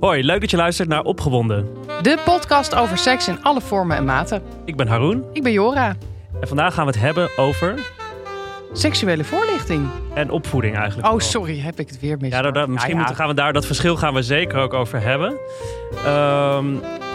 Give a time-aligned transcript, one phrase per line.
[0.00, 1.68] Hoi, leuk dat je luistert naar Opgewonden.
[2.02, 4.42] De podcast over seks in alle vormen en maten.
[4.64, 5.96] Ik ben Haroon Ik ben Jora.
[6.40, 7.74] en vandaag gaan we het hebben over
[8.72, 9.88] Seksuele voorlichting.
[10.14, 11.12] en opvoeding eigenlijk.
[11.12, 12.30] Oh, sorry, heb ik het weer mis.
[12.32, 15.00] Ja, daar, daar- misschien Moeten, gaan we daar dat verschil gaan we zeker ook over
[15.02, 15.34] hebben.
[16.04, 16.66] Ehm,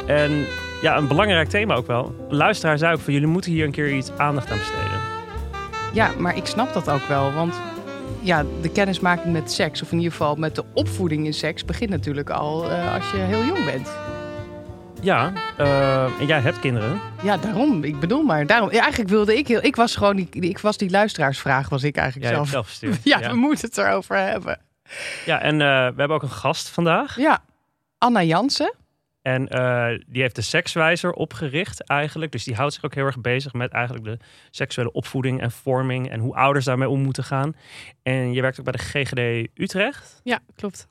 [0.05, 0.45] en
[0.81, 2.15] ja, een belangrijk thema ook wel.
[2.29, 4.99] Luisteraar zei ook van jullie moeten hier een keer iets aandacht aan besteden.
[5.93, 7.33] Ja, maar ik snap dat ook wel.
[7.33, 7.53] Want
[8.25, 11.89] ja, de kennismaking met seks, of in ieder geval met de opvoeding in seks, begint
[11.89, 13.89] natuurlijk al eh, als je heel jong bent.
[15.01, 16.99] Ja, eh, en jij hebt kinderen.
[17.23, 17.83] Ja, daarom.
[17.83, 18.45] Ik bedoel maar.
[18.45, 18.71] Daarom.
[18.71, 19.63] Ja, eigenlijk wilde ik heel.
[19.63, 20.29] Ik was gewoon die.
[20.29, 22.49] Ik was die luisteraarsvraag, was ik eigenlijk Jij zelf.
[22.49, 22.97] zelf gestuurd.
[23.03, 23.29] Ja, ja.
[23.29, 24.59] we moeten het erover hebben.
[25.25, 27.17] Ja, en eh, we hebben ook een gast vandaag.
[27.17, 27.39] Ja,
[27.97, 28.73] Anna Jansen.
[29.25, 32.31] En eh, die heeft de sekswijzer opgericht eigenlijk.
[32.31, 34.17] Dus die houdt zich ook heel erg bezig met eigenlijk de
[34.51, 36.09] seksuele opvoeding en vorming.
[36.09, 37.55] En hoe ouders daarmee om moeten gaan.
[38.03, 40.19] En je werkt ook bij de GGD Utrecht.
[40.23, 40.87] Ja, klopt.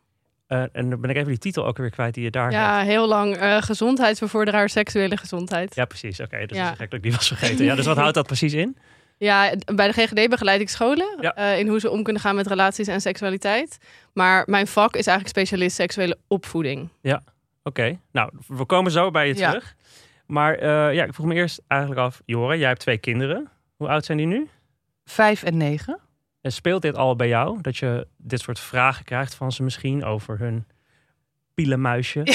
[0.47, 2.55] Eh, en dan ben ik even die titel ook weer kwijt die je daar hebt.
[2.55, 5.75] Ja, heel lang eh, gezondheidsbevorderaar seksuele gezondheid.
[5.75, 6.21] Ja, precies.
[6.21, 6.71] Oké, dus Ja.
[6.71, 7.65] is gek dat ik die was vergeten.
[7.65, 8.77] Ja, dus wat houdt dat precies in?
[9.19, 11.37] Ja, bij de GGD begeleid ik scholen Ja.
[11.37, 13.79] in hoe ze om kunnen gaan met relaties en seksualiteit.
[14.13, 16.89] Maar mijn vak is eigenlijk specialist seksuele opvoeding.
[17.67, 19.49] Oké, nou, we komen zo bij je Ja.
[19.51, 19.77] terug.
[20.27, 23.49] Maar eh, ja, ik vroeg me eerst eigenlijk af, Joren, jij hebt twee kinderen.
[23.77, 24.49] Hoe oud zijn die nu?
[25.05, 25.99] Vijf en negen.
[26.41, 27.61] En speelt dit al bij jou?
[27.61, 30.67] Dat je dit soort vragen krijgt van ze misschien over hun
[31.55, 32.23] pielenmuisje?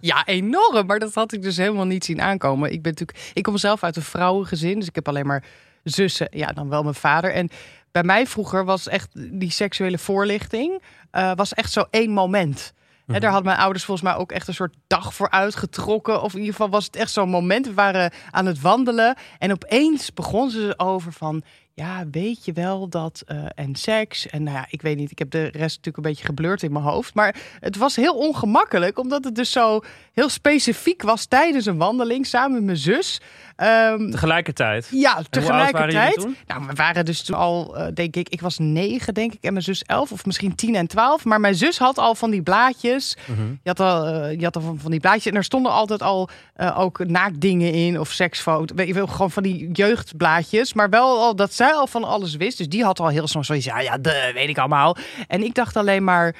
[0.00, 0.86] Ja, enorm.
[0.86, 2.72] Maar dat had ik dus helemaal niet zien aankomen.
[2.72, 5.44] Ik ben natuurlijk, ik kom zelf uit een vrouwengezin, dus ik heb alleen maar
[5.82, 6.28] zussen.
[6.30, 7.32] Ja, dan wel mijn vader.
[7.32, 7.48] En
[7.90, 12.72] bij mij vroeger was echt die seksuele voorlichting eh, was echt zo één moment.
[13.14, 16.22] En daar hadden mijn ouders volgens mij ook echt een soort dag voor uitgetrokken.
[16.22, 17.66] Of in ieder geval was het echt zo'n moment.
[17.66, 21.42] We waren aan het wandelen en opeens begon ze over van...
[21.74, 23.22] Ja, weet je wel dat...
[23.26, 24.26] eh, en seks.
[24.26, 25.10] En nou ja, ik weet niet.
[25.10, 27.14] Ik heb de rest natuurlijk een beetje geblurred in mijn hoofd.
[27.14, 28.98] Maar het was heel ongemakkelijk.
[28.98, 29.80] Omdat het dus zo
[30.12, 32.26] heel specifiek was tijdens een wandeling.
[32.26, 33.20] Samen met mijn zus.
[33.58, 34.88] Ehm, Tegelijkertijd.
[34.90, 36.26] ja, tegelijkertijd.
[36.46, 39.52] Nou, we waren dus toen al, eh, denk ik, ik was negen, denk ik, en
[39.52, 41.24] mijn zus elf, of misschien tien en twaalf.
[41.24, 43.16] Maar mijn zus had al van die blaadjes.
[43.26, 43.40] Mhm.
[43.62, 45.26] Je had al, eh, je had al van, van die blaadjes.
[45.26, 48.76] En er stonden altijd al eh, ook naakdingen in of seksfoto's.
[48.76, 50.72] Weet je wel, gewoon van die jeugdblaadjes.
[50.72, 52.58] Maar wel al dat zij al van alles wist.
[52.58, 53.66] Dus die had al heel snel zoiets.
[53.66, 54.96] Ja, ja, de, weet ik allemaal.
[55.28, 56.34] En ik dacht alleen maar.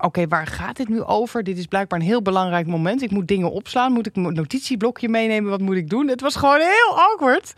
[0.00, 1.42] Oké, waar gaat dit nu over?
[1.42, 3.02] Dit is blijkbaar een heel belangrijk moment.
[3.02, 3.92] Ik moet dingen opslaan.
[3.92, 5.50] Moet ik een notitieblokje meenemen?
[5.50, 6.08] Wat moet ik doen?
[6.08, 7.54] Het was gewoon heel awkward.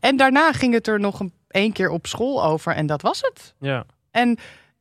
[0.00, 2.72] En daarna ging het er nog een één keer op school over.
[2.72, 3.54] En dat was het.
[3.58, 3.84] Ja.
[4.10, 4.38] En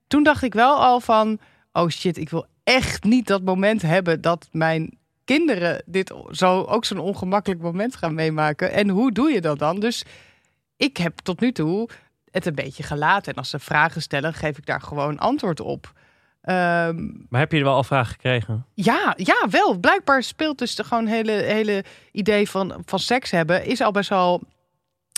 [0.07, 1.39] toen dacht ik wel al van,
[1.71, 6.85] oh shit, ik wil echt niet dat moment hebben dat mijn kinderen dit zo ook
[6.85, 8.71] zo'n ongemakkelijk moment gaan meemaken.
[8.71, 9.79] En hoe doe je dat dan?
[9.79, 10.05] Dus
[10.77, 11.89] ik heb tot nu toe
[12.31, 13.31] het een beetje gelaten.
[13.31, 15.93] En als ze vragen stellen, geef ik daar gewoon antwoord op.
[16.43, 16.95] Ehm,
[17.29, 18.65] Maar heb je er wel al vragen gekregen?
[18.73, 19.77] ja, ja, wel.
[19.77, 24.09] Blijkbaar speelt dus de gewoon hele, hele idee van, van seks hebben is al best
[24.09, 24.41] wel.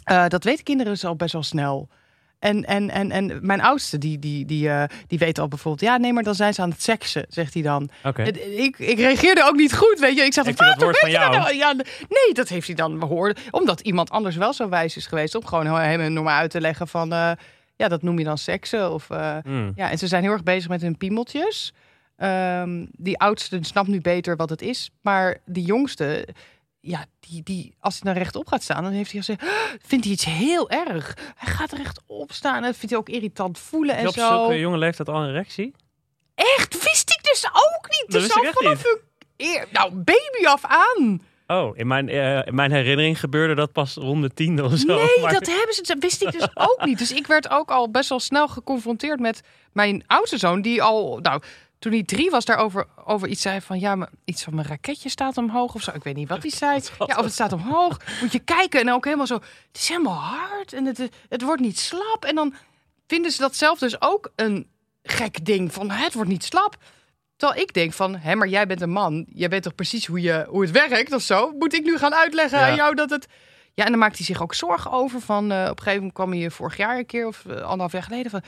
[0.03, 1.89] eh, dat weten kinderen dus al best wel snel.
[2.39, 5.89] En, en, en, en mijn oudste, die, die, die, eh, die weet al bijvoorbeeld...
[5.89, 7.89] ja, nee, maar dan zijn ze aan het seksen, zegt hij dan.
[8.03, 8.21] Oké.
[8.23, 10.21] En Ik, ik reageerde ook niet goed, weet je.
[10.23, 11.55] Ik dat "Wat, woord van weet je jou?" dat nou?
[11.55, 11.73] Ja,
[12.09, 13.39] nee, dat heeft hij dan gehoord.
[13.51, 15.35] Omdat iemand anders wel zo wijs is geweest...
[15.35, 17.13] om gewoon hem normaal uit te leggen van...
[17.13, 17.31] eh,
[17.75, 18.91] ja, dat noem je dan seksen.
[18.91, 19.71] Of, eh, Hmm.
[19.75, 21.73] ja, en ze zijn heel erg bezig met hun piemeltjes.
[22.17, 24.89] Ehm, die oudste snapt nu beter wat het is.
[25.01, 26.27] Maar die jongste,
[26.79, 29.49] ja, die, die, als hij dan rechtop gaat staan, dan heeft hij gezegd, "Ah,
[29.85, 31.17] vindt hij iets heel erg.
[31.35, 34.27] Hij gaat rechtop staan en dat vindt hij ook irritant voelen en op zo.
[34.27, 35.73] zulke jonge leeftijd al een erectie?
[36.35, 38.05] Echt, wist ik dus ook niet.
[38.07, 38.99] Dat Dus al vanaf een
[39.37, 41.21] eer, nou, baby af aan.
[41.47, 44.95] Oh, in mijn, eh, in mijn herinnering gebeurde dat pas rond de tiende of zo.
[44.95, 45.81] Nee, maar- dat hebben ze.
[45.81, 46.97] Dat wist ik dus ook niet.
[46.97, 49.41] Dus ik werd ook al best wel snel geconfronteerd met
[49.73, 51.41] mijn oudste zoon, die al, nou,
[51.79, 55.09] toen hij drie was, daarover over iets zei van ja, maar iets van mijn raketje
[55.09, 55.91] staat omhoog of zo.
[55.91, 56.81] Ik weet niet wat hij zei.
[57.05, 57.97] Ja, of het staat omhoog.
[58.21, 59.35] Moet je kijken en ook helemaal zo.
[59.35, 62.25] Het is helemaal hard en het, het wordt niet slap.
[62.27, 62.53] En dan
[63.07, 64.67] vinden ze dat zelf dus ook een
[65.03, 66.75] gek ding van het wordt niet slap.
[67.35, 69.25] Terwijl ik denk van, hé, maar jij bent een man.
[69.29, 71.51] Jij weet toch precies hoe, je, hoe het werkt of zo?
[71.51, 72.67] Moet ik nu gaan uitleggen Ja.
[72.69, 73.27] aan jou dat het...
[73.73, 75.21] Ja, en dan maakt hij zich ook zorgen over.
[75.21, 77.91] Van, eh, op een gegeven moment kwam hij vorig jaar een keer of eh, anderhalf
[77.91, 78.41] jaar geleden van...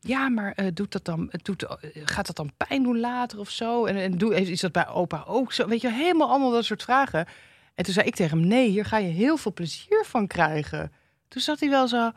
[0.00, 1.66] Ja, maar eh, doet dat dan, het doet,
[2.04, 3.84] gaat dat dan pijn doen later of zo?
[3.84, 5.66] En, en doe, is dat bij opa ook zo?
[5.66, 7.26] Weet je, helemaal allemaal dat soort vragen.
[7.74, 10.92] En toen zei ik tegen hem, nee, hier ga je heel veel plezier van krijgen.
[11.28, 12.10] Toen zat hij wel zo,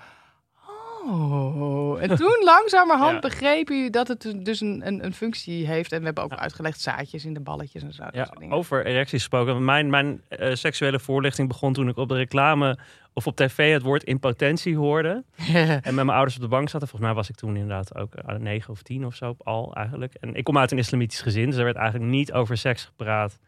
[1.08, 3.20] Oh, en toen langzamerhand Ja.
[3.20, 5.92] begreep u dat het dus een, een, een functie heeft.
[5.92, 8.04] En we hebben ook uitgelegd zaadjes in de balletjes en zo.
[8.12, 9.66] Ja, over erecties gesproken.
[9.66, 12.78] Mijn, mijn eh, seksuele voorlichting begon toen ik op de reclame
[13.14, 15.24] of op tv het woord impotentie hoorde.
[15.54, 16.88] En met mijn ouders op de bank zaten.
[16.88, 20.14] Volgens mij was ik toen inderdaad ook eh, negen of tien of zo al eigenlijk.
[20.20, 23.40] En ik kom uit een islamitisch gezin, dus er werd eigenlijk niet over seks gepraat.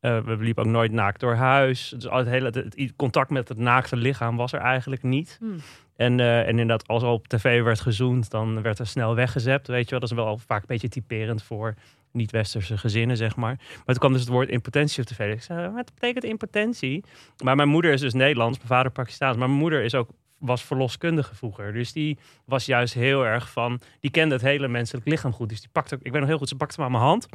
[0.00, 1.88] Eh, we liepen ook nooit naakt door huis.
[1.88, 5.36] Dus al het hele het, het contact met het naakte lichaam was er eigenlijk niet.
[5.40, 5.56] Hmm.
[5.96, 9.66] En, eh, en inderdaad, als er op tv werd gezoend, dan werd er snel weggezept.
[9.66, 11.74] Weet je wel, dat is wel vaak een beetje typerend voor
[12.12, 13.54] niet-westerse gezinnen, zeg maar.
[13.56, 15.32] Maar toen kwam dus het woord impotentie op tv.
[15.32, 17.04] Ik zei, wat betekent impotentie?
[17.44, 19.36] Maar mijn moeder is dus Nederlands, mijn vader Pakistaans.
[19.36, 21.72] Maar mijn moeder is ook, was verloskundige vroeger.
[21.72, 23.80] Dus die was juist heel erg van...
[24.00, 25.48] Die kende het hele menselijk lichaam goed.
[25.48, 26.02] Dus die pakte ook...
[26.02, 27.28] Ik weet nog heel goed, ze pakte me aan mijn hand.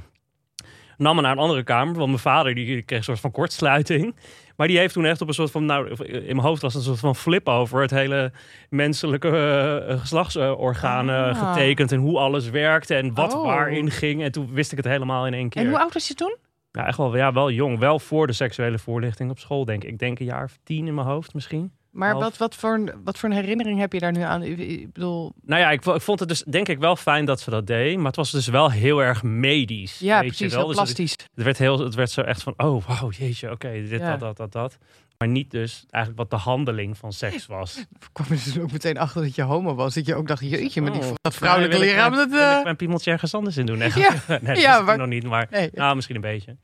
[0.98, 1.94] Nam me naar een andere kamer.
[1.96, 4.16] Want mijn vader die kreeg een soort van kortsluiting.
[4.56, 5.66] Maar die heeft toen echt op een soort van...
[5.66, 8.32] Nou, in mijn hoofd was het een soort van flip over het hele
[8.70, 11.54] menselijke geslachtsorganen Ah.
[11.54, 11.92] getekend.
[11.92, 13.46] En hoe alles werkte en wat Oh.
[13.46, 14.24] waarin ging.
[14.24, 15.62] En toen wist ik het helemaal in één keer.
[15.62, 16.36] En hoe oud was je toen?
[16.72, 17.80] Ja, echt wel, ja, wel jong.
[17.80, 19.90] Wel voor de seksuele voorlichting op school, denk ik.
[19.90, 21.72] Ik denk een jaar of tien in mijn hoofd misschien.
[21.96, 22.24] Maar Half.
[22.24, 24.44] wat, wat, voor een, wat voor een herinnering heb je daar nu aan?
[24.44, 27.40] Ik- Ik bedoel, Nou ja, ik, ik vond het dus denk ik wel fijn dat
[27.40, 27.98] ze dat deed.
[27.98, 30.00] Maar het was dus wel heel erg medisch.
[30.00, 30.60] ja, weet je precies, wel.
[30.60, 31.28] heel Dus het, plastisch.
[31.36, 34.10] het werd heel, het werd zo echt van, oh wauw, jeetje, oké, dit, Ja.
[34.12, 34.78] dat, dat, dat, dat.
[35.18, 37.78] Maar niet dus eigenlijk wat de handeling van seks was.
[37.78, 39.94] Ik kwam er dus ook meteen achter dat je homo was.
[39.94, 41.14] Dat je ook dacht, jeetje, maar die, Oh.
[41.22, 42.30] dat vrouwelijke Nee, wil ik lichaam, dat...
[42.30, 43.82] mijn- wil eh, ik mijn piemeltje ergens anders in doen?
[43.82, 43.96] Echt?
[44.06, 44.10] Ja.
[44.28, 45.70] nee, dat Ja, wist ik maar- nog niet, maar nee.
[45.74, 46.58] nou, misschien een beetje.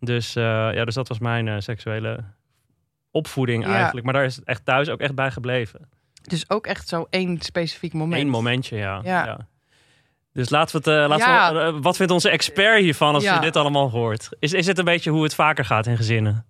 [0.00, 0.42] Dus, eh,
[0.74, 2.24] ja, dus dat was mijn eh, seksuele
[3.16, 3.74] opvoeding Ja.
[3.74, 4.04] eigenlijk.
[4.04, 5.88] Maar daar is het echt thuis ook echt bij gebleven.
[6.22, 8.22] Dus ook echt zo één specifiek moment.
[8.22, 9.00] Eén momentje, ja.
[9.04, 9.24] Ja.
[9.24, 9.38] ja.
[10.32, 11.00] Dus laten we het.
[11.02, 11.52] eh, laten Ja.
[11.54, 13.34] we, eh, wat vindt onze expert hiervan als Ja.
[13.34, 14.28] je dit allemaal hoort?
[14.38, 16.44] Is, is het een beetje hoe het vaker gaat in gezinnen?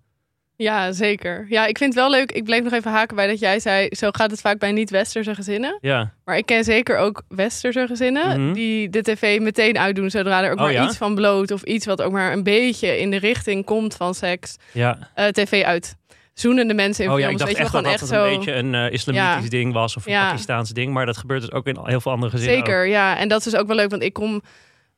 [0.55, 1.45] Ja, zeker.
[1.49, 2.31] Ja, ik vind het wel leuk.
[2.31, 5.35] Ik bleef nog even haken bij dat jij zei, zo gaat het vaak bij niet-westerse
[5.35, 5.77] gezinnen.
[5.81, 6.13] Ja.
[6.25, 8.53] Maar ik ken zeker ook westerse gezinnen Mhm.
[8.53, 10.85] die de tv meteen uitdoen zodra er ook Oh, maar ja?
[10.85, 14.13] iets van bloot of iets wat ook maar een beetje in de richting komt van
[14.13, 14.97] seks, ja.
[15.15, 15.95] eh, tv uit.
[16.39, 18.37] Zoenende mensen in Oh ja, ik dacht weet echt wel, dat echt een zo.
[18.37, 19.49] beetje een eh, islamitisch Ja.
[19.49, 20.27] ding was of een Ja.
[20.29, 20.93] Pakistaans ding.
[20.93, 22.57] Maar dat gebeurt dus ook in heel veel andere gezinnen.
[22.57, 23.17] Zeker, ja.
[23.17, 24.41] En dat is dus ook wel leuk, want ik kom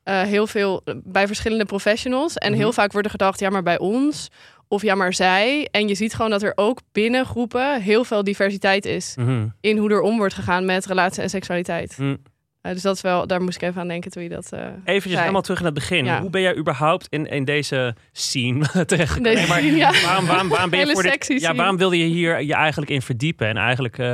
[0.03, 2.33] eh, heel veel bij verschillende professionals.
[2.35, 2.59] En Mhm.
[2.59, 4.27] heel vaak wordt er gedacht, ja, maar bij ons
[4.67, 5.67] of ja, maar zij.
[5.71, 9.13] En je ziet gewoon dat er ook binnen groepen heel veel diversiteit is.
[9.15, 9.47] Mhm.
[9.61, 11.93] in hoe er om wordt gegaan met relatie en seksualiteit.
[11.95, 12.15] Hm.
[12.61, 14.51] Eh, dus dat is wel, daar moest ik even aan denken toen je dat.
[14.51, 15.17] eh Eventjes zei.
[15.19, 16.05] helemaal terug in het begin.
[16.05, 16.21] Ja.
[16.21, 18.65] Hoe ben jij überhaupt in, in deze scene
[19.19, 19.91] Nee, maar ja.
[20.05, 23.01] waarom, waarom, waarom ben je voor dit, ja, waarom wilde je hier je eigenlijk in
[23.01, 23.47] verdiepen?
[23.47, 24.05] En eigenlijk, eh,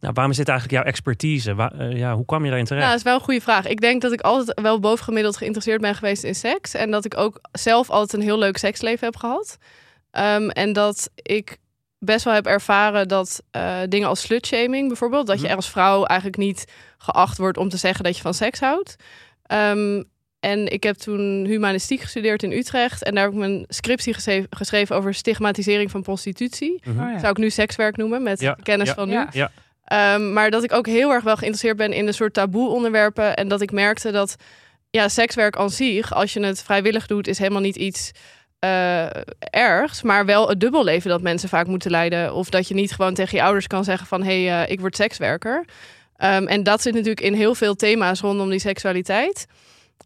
[0.00, 1.54] nou, waarom is dit eigenlijk jouw expertise?
[1.54, 2.84] Wa- eh, ja, hoe kwam je daarin terecht?
[2.86, 3.66] Nou, dat is wel een goede vraag.
[3.66, 6.74] Ik denk dat ik altijd wel bovengemiddeld geïnteresseerd ben geweest in seks.
[6.74, 9.56] En dat ik ook zelf altijd een heel leuk seksleven heb gehad.
[10.10, 11.56] Ehm, en dat ik
[12.04, 15.26] best wel heb ervaren dat eh, dingen als slutshaming bijvoorbeeld...
[15.26, 15.56] dat je Mhm.
[15.56, 16.64] als vrouw eigenlijk niet
[16.98, 18.96] geacht wordt om te zeggen dat je van seks houdt.
[19.46, 20.02] Ehm,
[20.40, 23.02] en ik heb toen humanistiek gestudeerd in Utrecht.
[23.04, 26.80] En daar heb ik mijn scriptie geschreven, geschreven over stigmatisering van prostitutie.
[26.84, 27.00] Mhm.
[27.00, 27.18] Oh ja.
[27.18, 28.94] Zou ik nu sekswerk noemen met Ja, kennis ja.
[28.94, 29.26] van nu.
[29.84, 33.36] Ehm, maar dat ik ook heel erg wel geïnteresseerd ben in een soort taboe onderwerpen.
[33.36, 34.36] En dat ik merkte dat
[34.90, 38.10] ja, sekswerk aan zich, als je het vrijwillig doet, is helemaal niet iets
[38.64, 39.06] eh,
[39.50, 40.02] ergs.
[40.02, 42.34] Maar wel het dubbelleven dat mensen vaak moeten leiden.
[42.34, 44.80] Of dat je niet gewoon tegen je ouders kan zeggen van hé, hey, eh, ik
[44.80, 45.64] word sekswerker.
[46.16, 49.46] Ehm, en dat zit natuurlijk in heel veel thema's rondom die seksualiteit.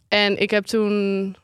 [0.08, 1.36] En ik heb toen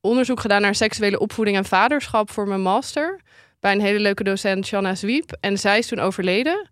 [0.00, 3.20] onderzoek gedaan naar seksuele opvoeding en vaderschap voor mijn master.
[3.60, 5.36] Bij een hele leuke docent, Shanna Zwiep.
[5.40, 6.70] En zij is toen overleden.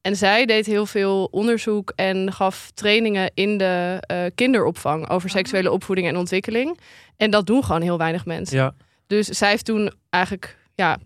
[0.00, 5.70] En zij deed heel veel onderzoek en gaf trainingen in de eh, kinderopvang over seksuele
[5.70, 6.78] opvoeding en ontwikkeling.
[7.16, 8.56] En dat doen gewoon heel weinig mensen.
[8.56, 8.74] Ja.
[9.16, 10.98] Dus zij heeft toen eigenlijk, ja,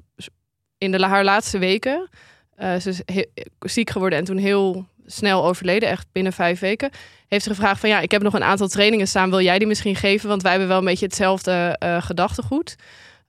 [0.78, 2.08] in de, haar laatste weken,
[2.54, 3.24] eh, ze is
[3.58, 6.90] ziek geworden en toen heel snel overleden, echt binnen vijf weken,
[7.28, 9.66] heeft ze gevraagd van ja, ik heb nog een aantal trainingen staan, wil jij die
[9.66, 10.28] misschien geven?
[10.28, 12.76] Want wij hebben wel een beetje hetzelfde eh, gedachtegoed.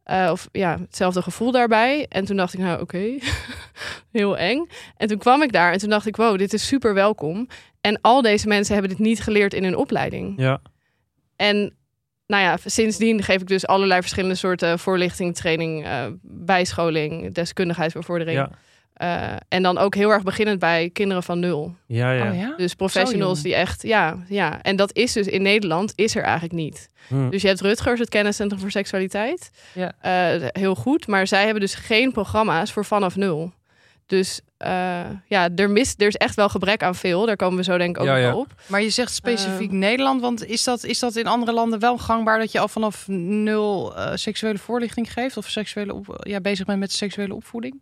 [0.04, 2.06] Eh, of ja, hetzelfde gevoel daarbij.
[2.10, 3.18] En toen dacht ik, nou oké,
[4.12, 4.70] heel eng.
[4.98, 7.48] En toen kwam ik daar en toen dacht ik, wow, dit is super welkom.
[7.82, 10.34] En al deze mensen hebben dit niet geleerd in hun opleiding.
[10.38, 10.62] Ja.
[11.36, 11.74] En
[12.30, 18.38] nou ja, sindsdien geef ik dus allerlei verschillende soorten voorlichting, training, eh, bijscholing, deskundigheidsbevordering.
[18.38, 18.50] Ja.
[18.94, 21.76] Eh, en dan ook heel erg beginnend bij kinderen van nul.
[21.86, 22.30] Ja, ja.
[22.30, 22.54] Oh ja?
[22.58, 24.62] Dus professionals die echt, ja, ja.
[24.62, 26.90] En dat is dus in Nederland, is er eigenlijk niet.
[27.08, 27.30] Hm.
[27.30, 29.52] Dus je hebt Rutgers, het kenniscentrum voor seksualiteit.
[29.74, 29.94] Ja.
[30.02, 33.54] Eh, heel goed, maar zij hebben dus geen programma's voor vanaf nul.
[34.10, 37.26] Dus eh, ja, er, mis, er is echt wel gebrek aan veel.
[37.26, 38.30] Daar komen we zo denk ik ook Ja, ja.
[38.30, 38.54] wel op.
[38.68, 39.78] Maar je zegt specifiek Eh.
[39.78, 43.08] Nederland, want is dat, is dat in andere landen wel gangbaar dat je al vanaf
[43.08, 47.82] nul eh, seksuele voorlichting geeft of seksuele op, ja, bezig bent met seksuele opvoeding?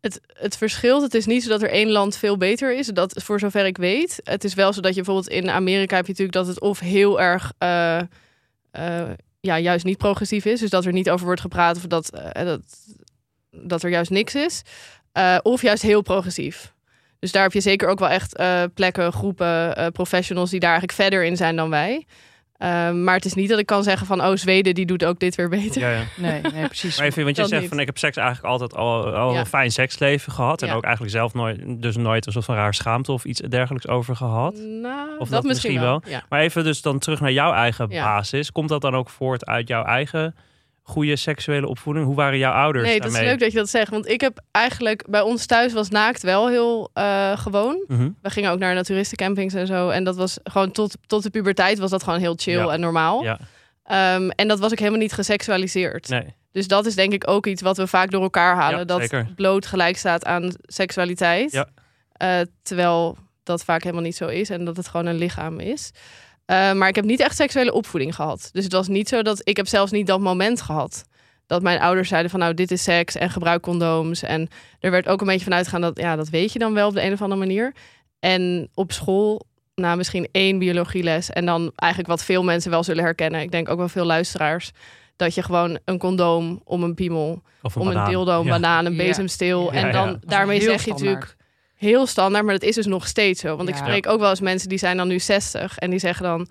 [0.00, 1.02] Het, het verschilt.
[1.02, 2.86] Het is niet zo dat er één land veel beter is.
[2.86, 4.20] Dat voor zover ik weet.
[4.24, 6.78] Het is wel zo dat je bijvoorbeeld in Amerika heb je natuurlijk dat het of
[6.78, 7.98] heel erg eh,
[8.70, 9.08] eh,
[9.40, 10.60] ja, juist niet progressief is.
[10.60, 12.60] Dus dat er niet over wordt gepraat of dat, dat,
[13.50, 14.62] dat er juist niks is.
[15.12, 16.72] Eh, of juist heel progressief.
[17.18, 20.70] Dus daar heb je zeker ook wel echt eh, plekken, groepen, eh, professionals die daar
[20.70, 22.06] eigenlijk verder in zijn dan wij.
[22.56, 25.18] Ehm, maar het is niet dat ik kan zeggen van, oh, Zweden die doet ook
[25.18, 25.80] dit weer beter.
[25.80, 26.02] Ja, ja.
[26.16, 26.96] Nee, nee precies.
[26.98, 27.70] Maar even, want je zegt niet.
[27.70, 29.38] van ik heb seks eigenlijk altijd al, al Ja.
[29.40, 30.62] een fijn seksleven gehad.
[30.62, 33.88] En ook eigenlijk zelf nooit, dus nooit een soort van raar schaamte of iets dergelijks
[33.88, 34.54] over gehad.
[34.54, 36.00] Nou, Of dat, dat misschien misschien wel.
[36.04, 36.12] wel.
[36.12, 36.22] Ja.
[36.28, 38.04] Maar even dus dan terug naar jouw eigen Ja.
[38.04, 38.52] basis.
[38.52, 40.34] Komt dat dan ook voort uit jouw eigen
[40.90, 42.06] goede seksuele opvoeding?
[42.06, 43.90] Hoe waren jouw ouders Nee, dat is leuk dat je dat zegt.
[43.90, 47.84] Want ik heb eigenlijk bij ons thuis was naakt wel heel eh, gewoon.
[47.86, 48.08] Mhm.
[48.22, 49.88] We gingen ook naar naturistencampings en zo.
[49.88, 52.68] En dat was gewoon tot, tot de puberteit was dat gewoon heel chill Ja.
[52.72, 53.22] en normaal.
[53.22, 53.38] Ja,
[53.84, 56.08] Ehm, en dat was ook helemaal niet geseksualiseerd.
[56.08, 56.34] nee.
[56.52, 58.78] Dus dat is denk ik ook iets wat we vaak door elkaar halen.
[58.78, 59.28] Ja, dat zeker.
[59.36, 61.52] bloot gelijk staat aan seksualiteit.
[61.52, 61.66] Ja.
[62.12, 64.50] Eh, terwijl dat vaak helemaal niet zo is.
[64.50, 65.90] En dat het gewoon een lichaam is.
[66.50, 68.48] Eh, maar ik heb niet echt seksuele opvoeding gehad.
[68.52, 69.40] Dus het was niet zo dat...
[69.44, 71.04] Ik heb zelfs niet dat moment gehad.
[71.46, 74.22] Dat mijn ouders zeiden van nou, dit is seks en gebruik condooms.
[74.22, 74.48] En
[74.80, 75.98] er werd ook een beetje van uitgegaan dat...
[75.98, 77.72] Ja, dat weet je dan wel op de een of andere manier.
[78.20, 79.48] En op school...
[79.74, 81.30] Nou, misschien één biologieles.
[81.30, 83.40] En dan eigenlijk wat veel mensen wel zullen herkennen.
[83.40, 84.70] Ik denk ook wel veel luisteraars.
[85.16, 88.08] Dat je gewoon een condoom om een piemel Of om een banaan.
[88.10, 88.50] dildo, een Ja.
[88.50, 89.04] banaan, een Ja.
[89.04, 89.72] bezemsteel.
[89.72, 91.08] Ja, en dan daarmee zeg je standaard.
[91.08, 91.36] natuurlijk
[91.80, 93.56] heel standaard, maar dat is dus nog steeds zo.
[93.56, 96.24] Want ik spreek ook wel eens mensen die zijn dan nu 60 en die zeggen
[96.24, 96.48] dan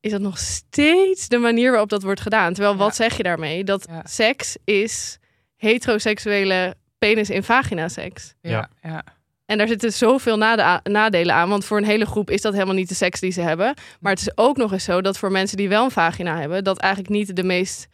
[0.00, 2.52] is dat nog steeds de manier waarop dat wordt gedaan.
[2.52, 2.80] Terwijl Ja.
[2.80, 3.64] wat zeg je daarmee?
[3.64, 4.02] Dat Ja.
[4.04, 5.18] seks is
[5.56, 8.34] heteroseksuele penis in vagina seks.
[8.40, 9.04] Ja, ja.
[9.46, 11.48] En daar zitten zoveel nade- nadelen aan.
[11.48, 13.74] Want voor een hele groep is dat helemaal niet de seks die ze hebben.
[14.00, 16.64] Maar het is ook nog eens zo dat voor mensen die wel een vagina hebben,
[16.64, 17.86] dat eigenlijk niet de meest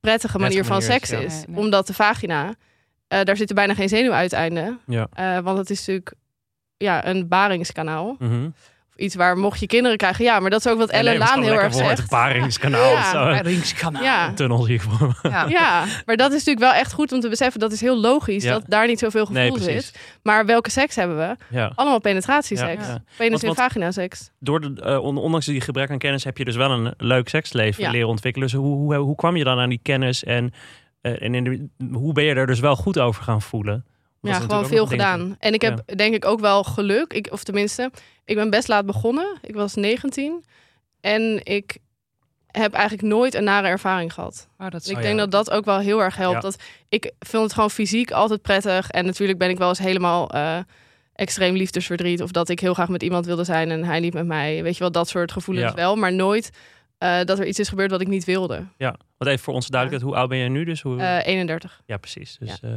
[0.00, 1.18] prettige manier van seks ja.
[1.18, 1.32] is.
[1.34, 1.56] Nee, nee.
[1.58, 2.54] Omdat de vagina,
[3.08, 4.80] eh, daar zitten bijna geen zenuwuiteinden.
[4.86, 5.06] Ja.
[5.12, 6.12] Eh, want het is natuurlijk
[6.76, 8.16] ja, een baringskanaal.
[8.18, 8.44] Mhm.
[8.88, 10.24] Of iets waar mocht je kinderen krijgen.
[10.24, 11.98] Ja, maar dat is ook wat Ja, Ellen nee, Laan is heel gewoon erg zegt.
[11.98, 13.10] Het paringskanaal Ja.
[13.10, 13.18] zo.
[14.02, 14.28] Ja.
[14.28, 15.28] Een tunnel zie ik voor me.
[15.30, 15.46] Ja.
[15.48, 17.60] Ja, maar dat is natuurlijk wel echt goed om te beseffen.
[17.60, 18.52] Dat is heel logisch Ja.
[18.52, 19.86] dat daar niet zoveel Nee, gevoel precies.
[19.86, 19.98] zit.
[20.22, 21.36] Maar welke seks hebben we?
[21.56, 21.72] Ja.
[21.74, 22.86] Allemaal penetratieseks.
[22.86, 23.02] Ja.
[23.16, 24.30] Penis Want- in want- vagina seks.
[24.40, 27.28] Door de, eh, on- ondanks die gebrek aan kennis heb je dus wel een leuk
[27.28, 27.90] seksleven Ja.
[27.90, 28.48] leren ontwikkelen.
[28.48, 30.52] Dus hoe, hoe, hoe kwam je dan aan die kennis en,
[31.06, 33.84] eh, en in de, hoe ben je er dus wel goed over gaan voelen?
[34.20, 35.36] Ja, gewoon veel gedaan.
[35.38, 37.12] En ik heb denk ik ook wel geluk.
[37.12, 37.90] Ik, of tenminste,
[38.24, 39.38] ik ben best laat begonnen.
[39.42, 40.44] Ik was 19.
[41.00, 41.76] En ik
[42.46, 44.48] heb eigenlijk nooit een nare ervaring gehad.
[44.58, 45.26] Oh, dat is Ik Oh, denk ja.
[45.26, 46.34] dat dat ook wel heel erg helpt.
[46.34, 46.40] Ja.
[46.40, 46.56] Dat
[46.88, 48.90] ik vind het gewoon fysiek altijd prettig.
[48.90, 50.58] En natuurlijk ben ik wel eens helemaal eh,
[51.12, 52.22] extreem liefdesverdriet.
[52.22, 54.62] Of dat ik heel graag met iemand wilde zijn en hij niet met mij.
[54.62, 55.74] Weet je wel, dat soort gevoelens Ja.
[55.74, 55.96] wel.
[55.96, 56.50] Maar nooit
[56.98, 58.64] eh, dat er iets is gebeurd wat ik niet wilde.
[58.76, 60.64] Ja, want even voor onze duidelijkheid, hoe oud ben je nu?
[60.64, 61.80] Dus hoe, Eh 31.
[61.86, 62.36] ja, precies.
[62.38, 62.70] Dus eh,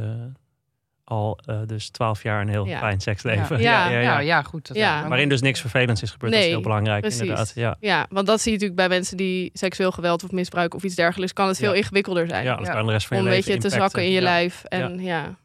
[1.04, 2.78] al eh, dus 12 jaar een heel Ja.
[2.78, 3.58] fijn seksleven.
[3.60, 3.84] Ja.
[3.88, 4.18] ja, ja, Ja, ja.
[4.18, 4.68] ja, goed.
[4.68, 5.08] Dat Ja.
[5.08, 6.32] Waarin dus niks vervelends is gebeurd.
[6.32, 7.20] dat is heel belangrijk precies.
[7.20, 7.52] inderdaad.
[7.54, 7.76] Ja.
[7.80, 10.94] Ja, want dat zie je natuurlijk bij mensen die seksueel geweld of misbruik of iets
[10.94, 11.32] dergelijks.
[11.32, 12.44] Kan het veel ingewikkelder zijn.
[12.44, 12.72] Ja, dat Ja.
[12.72, 14.22] kan de rest van je om een leven beetje te zakken in je Ja.
[14.22, 14.64] lijf.
[14.64, 15.38] En ja.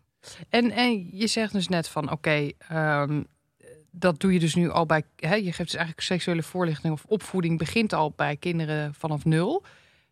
[0.49, 3.21] En, en je zegt dus net van, oké, ehm,
[3.99, 5.03] dat doe je dus nu al bij...
[5.15, 9.63] Hè, je geeft dus eigenlijk seksuele voorlichting of opvoeding begint al bij kinderen vanaf nul.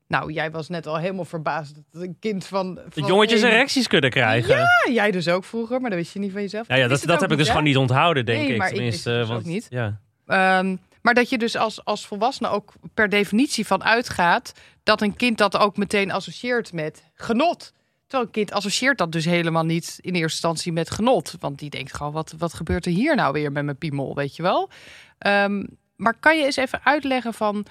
[0.07, 2.79] Nou, jij was net al helemaal verbaasd dat een kind van...
[2.89, 4.55] Van jongetjes één- erecties kunnen krijgen.
[4.55, 6.67] Ja, Ja, jij dus ook vroeger, maar dat wist je niet van jezelf.
[6.67, 7.51] ja, dat, Wist het dat heb ik dus hè?
[7.53, 8.57] gewoon niet onthouden, denk Nee, ik.
[8.57, 9.67] maar ik Tenminste, wist het dus want, niet.
[9.69, 9.99] Ja.
[10.25, 15.15] Ehm, maar dat je dus als, als volwassene ook per definitie van uitgaat dat een
[15.15, 17.73] kind dat ook meteen associeert met genot.
[18.13, 21.35] Terwijl een kind associeert dat dus helemaal niet in eerste instantie met genot.
[21.39, 24.35] Want die denkt gewoon, wat, wat gebeurt er hier nou weer met mijn piemel, weet
[24.35, 24.69] je wel?
[25.17, 25.63] Ehm,
[25.95, 27.65] maar kan je eens even uitleggen van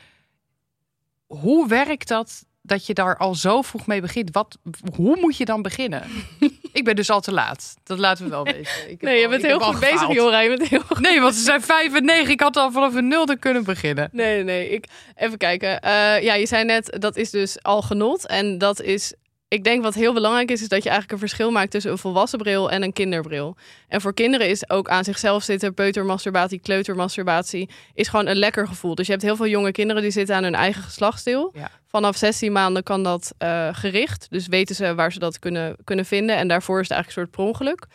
[1.26, 4.30] hoe werkt dat dat je daar al zo vroeg mee begint?
[4.32, 4.58] Wat,
[4.94, 6.02] hoe moet je dan beginnen?
[6.72, 7.74] ik ben dus al te laat.
[7.82, 8.90] Dat laten we wel weten.
[8.90, 10.12] Ik Nee, je al- bent heel goed bezig.
[10.12, 10.40] Jora.
[10.40, 11.00] Je bent heel goed.
[11.00, 12.30] Nee, want ze zijn vijf en negen.
[12.30, 14.08] Ik had al vanaf een nulde kunnen beginnen.
[14.12, 14.68] Nee, nee, nee.
[14.68, 15.80] Ik, even kijken.
[15.80, 18.26] Eh, ja, je zei net, dat is dus al genot.
[18.26, 19.14] En dat is,
[19.52, 21.98] ik denk wat heel belangrijk is, is dat je eigenlijk een verschil maakt tussen een
[21.98, 23.56] volwassen bril en een kinderbril.
[23.88, 28.94] En voor kinderen is ook aan zichzelf zitten, peutermasturbatie, kleutermasturbatie, is gewoon een lekker gevoel.
[28.94, 31.50] Dus je hebt heel veel jonge kinderen die zitten aan hun eigen geslachtsdeel.
[31.54, 31.70] Ja.
[31.86, 34.26] Vanaf 16 maanden kan dat eh, gericht.
[34.30, 36.36] Dus weten ze waar ze dat kunnen, kunnen vinden.
[36.36, 37.86] En daarvoor is het eigenlijk een soort per ongeluk.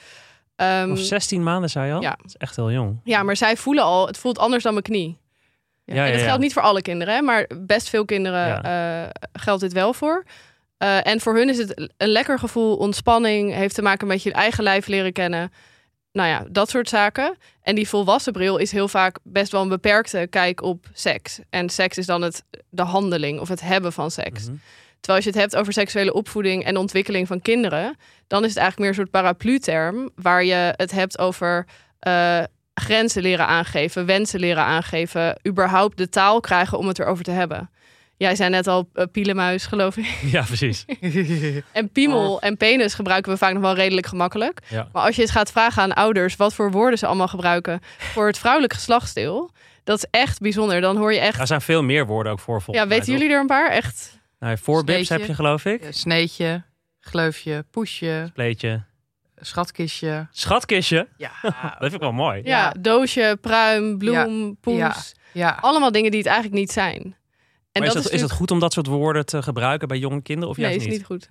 [0.55, 2.01] Ehm, Of 16 maanden, zei je al?
[2.01, 2.15] ja.
[2.17, 2.99] Dat is echt heel jong.
[3.03, 5.19] ja, maar zij voelen al, het voelt anders dan mijn knie.
[5.85, 9.09] Ja, en ja, dat geldt niet voor alle kinderen, hè, maar best veel kinderen eh,
[9.33, 10.23] geldt dit wel voor.
[10.77, 14.31] Eh, en voor hun is het een lekker gevoel, ontspanning, heeft te maken met je
[14.31, 15.51] eigen lijf leren kennen.
[16.11, 17.37] Nou ja, dat soort zaken.
[17.61, 21.39] En die volwassen bril is heel vaak best wel een beperkte kijk op seks.
[21.49, 24.43] En seks is dan het, de handeling of het hebben van seks.
[24.43, 24.55] Mhm.
[24.99, 28.57] Terwijl als je het hebt over seksuele opvoeding en ontwikkeling van kinderen, dan is het
[28.57, 31.65] eigenlijk meer een soort paraplu-term waar je het hebt over
[31.99, 32.43] eh,
[32.73, 37.69] grenzen leren aangeven, wensen leren aangeven, überhaupt de taal krijgen om het erover te hebben.
[38.17, 40.05] Jij zei net al uh, pielenmuis, geloof ik.
[40.35, 40.85] Ja, precies.
[41.71, 44.59] En piemel en penis gebruiken we vaak nog wel redelijk gemakkelijk.
[44.69, 44.87] Ja.
[44.93, 48.27] Maar als je eens gaat vragen aan ouders wat voor woorden ze allemaal gebruiken voor
[48.27, 49.51] het vrouwelijk geslachtsdeel,
[49.83, 50.81] dat is echt bijzonder.
[50.81, 51.37] Dan hoor je echt.
[51.37, 52.61] Daar zijn veel meer woorden ook voor.
[52.65, 53.69] Ja, weten jullie er een paar?
[53.69, 54.19] Echt.
[54.39, 55.83] Nou, voorbips heb je, geloof ik.
[55.89, 56.63] Sneetje,
[56.99, 58.83] gleufje, poesje, Pleetje.
[59.39, 60.27] schatkistje.
[60.31, 61.07] Schatkistje.
[61.17, 62.41] Ja, Dat vind ik wel mooi.
[62.43, 62.73] Ja, Ja.
[62.79, 64.77] doosje, pruim, bloem, poes.
[64.77, 64.95] Ja.
[65.33, 65.57] ja.
[65.61, 67.15] Allemaal dingen die het eigenlijk niet zijn.
[67.81, 70.49] En is, dat, is het goed om dat soort woorden te gebruiken bij jonge kinderen?
[70.49, 70.97] Of Nee, juist is niet?
[70.97, 71.29] niet goed.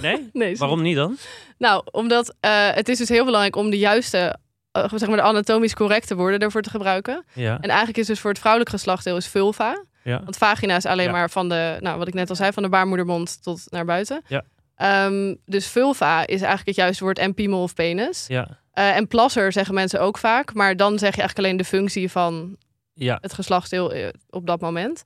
[0.32, 0.56] Nee?
[0.58, 1.16] Waarom niet dan?
[1.58, 4.36] Nou, omdat eh, het is dus heel belangrijk om de juiste,
[4.72, 7.24] eh, zeg maar de anatomisch correcte woorden daarvoor te gebruiken.
[7.32, 7.54] Ja.
[7.60, 9.84] En eigenlijk is dus voor het vrouwelijk geslachtsdeel is vulva.
[10.04, 10.20] ja.
[10.24, 11.12] Want vagina is alleen Ja.
[11.12, 14.22] maar van de, nou wat ik net al zei, van de baarmoedermond tot naar buiten.
[14.26, 14.42] Ja.
[14.76, 18.24] Ehm, dus vulva is eigenlijk het juiste woord en piemel of penis.
[18.28, 18.60] Ja.
[18.72, 22.10] Eh, en plasser zeggen mensen ook vaak, maar dan zeg je eigenlijk alleen de functie
[22.10, 22.56] van
[22.94, 23.18] Ja.
[23.20, 23.92] het geslachtsdeel
[24.30, 25.02] op dat moment.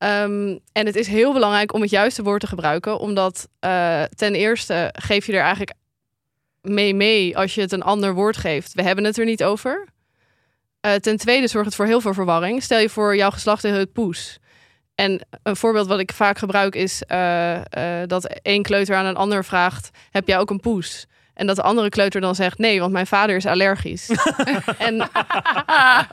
[0.00, 4.34] Ehm, en het is heel belangrijk om het juiste woord te gebruiken, omdat eh, ten
[4.34, 5.72] eerste geef je er eigenlijk
[6.60, 8.74] mee mee als je het een ander woord geeft.
[8.74, 9.88] We hebben het er niet over.
[10.80, 12.62] Eh, ten tweede zorgt het voor heel veel verwarring.
[12.62, 14.38] Stel je voor jouw geslachtsdeel het poes.
[14.94, 17.60] En een voorbeeld wat ik vaak gebruik is eh,
[18.06, 21.06] dat één kleuter aan een ander vraagt: Heb jij ook een poes?
[21.40, 24.08] En dat de andere kleuter dan zegt: Nee, want mijn vader is allergisch.
[24.78, 26.06] en ja,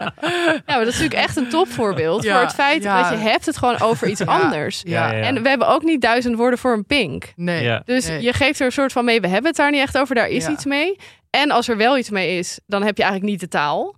[0.65, 3.01] maar dat is natuurlijk echt een topvoorbeeld Ja, voor het feit ja.
[3.01, 4.25] dat je hebt het gewoon over iets Ja.
[4.25, 4.81] anders.
[4.85, 5.23] Ja, ja, ja.
[5.23, 7.33] En we hebben ook niet duizend woorden voor een pink.
[7.35, 7.63] Nee.
[7.63, 7.81] Ja.
[7.85, 8.21] Dus Nee.
[8.21, 10.27] je geeft er een soort van mee, we hebben het daar niet echt over, daar
[10.29, 10.51] is Ja.
[10.51, 10.95] iets mee.
[11.29, 13.95] En als er wel iets mee is, dan heb je eigenlijk niet de taal.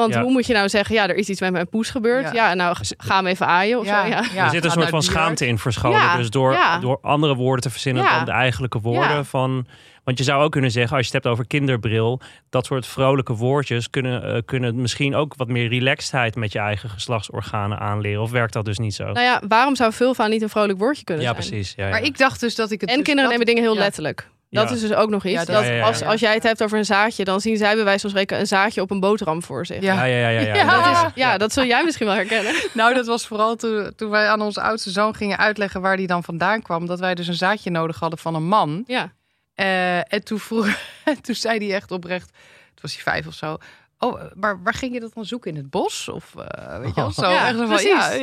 [0.00, 0.22] Want Ja.
[0.22, 2.24] hoe moet je nou zeggen, ja, er is iets met mijn poes gebeurd.
[2.32, 2.54] Ja, Ja.
[2.54, 4.08] nou, ga hem even aaien of Ja, zo.
[4.08, 4.24] Ja.
[4.34, 4.44] ja.
[4.44, 5.98] er zit een soort van schaamte in verscholen.
[5.98, 6.78] Ja, Dus door, ja.
[6.78, 8.16] door andere woorden te verzinnen Ja.
[8.16, 9.24] dan de eigenlijke woorden Ja.
[9.24, 9.66] van...
[10.04, 12.20] Want je zou ook kunnen zeggen, als je het hebt over kinderbril...
[12.50, 16.34] dat soort vrolijke woordjes kunnen, eh, kunnen misschien ook wat meer relaxedheid...
[16.36, 18.22] met je eigen geslachtsorganen aanleren.
[18.22, 19.04] Of werkt dat dus niet zo?
[19.04, 21.48] Nou ja, waarom zou vulva niet een vrolijk woordje kunnen ja, zijn?
[21.48, 21.72] precies.
[21.76, 21.90] Ja, ja.
[21.90, 22.90] Maar ik dacht dus dat ik het.
[22.90, 23.84] En dus kinderen dat- nemen dingen heel ja.
[23.84, 24.28] letterlijk.
[24.50, 24.74] Dat Ja.
[24.74, 25.32] is dus ook nog iets.
[25.32, 27.40] Ja, dat dat- Ja, ja, ja, Als, als jij het hebt over een zaadje, dan
[27.40, 29.82] zien zij bij wijze van spreken een zaadje op een boterham voor zich.
[29.82, 29.94] Ja.
[29.94, 30.28] Ja, ja, ja.
[30.28, 30.54] ja, ja.
[30.54, 30.82] Ja.
[30.82, 32.54] Dat is, ja, dat zul jij misschien wel herkennen.
[32.74, 36.06] Nou, dat was vooral toen, toen wij aan onze oudste zoon gingen uitleggen waar die
[36.06, 36.86] dan vandaan kwam.
[36.86, 38.84] Dat wij dus een zaadje nodig hadden van een man.
[38.86, 39.12] Ja.
[39.54, 40.68] Eh, en toen, vroeg,
[41.22, 43.56] toen zei hij echt oprecht, toen was hij vijf of zo.
[44.02, 45.50] Oh, maar waar ging je dat dan zoeken?
[45.50, 46.08] In het bos?
[46.08, 47.10] Of eh, weet je wel?
[47.24, 48.20] Zo, Ja, van, precies.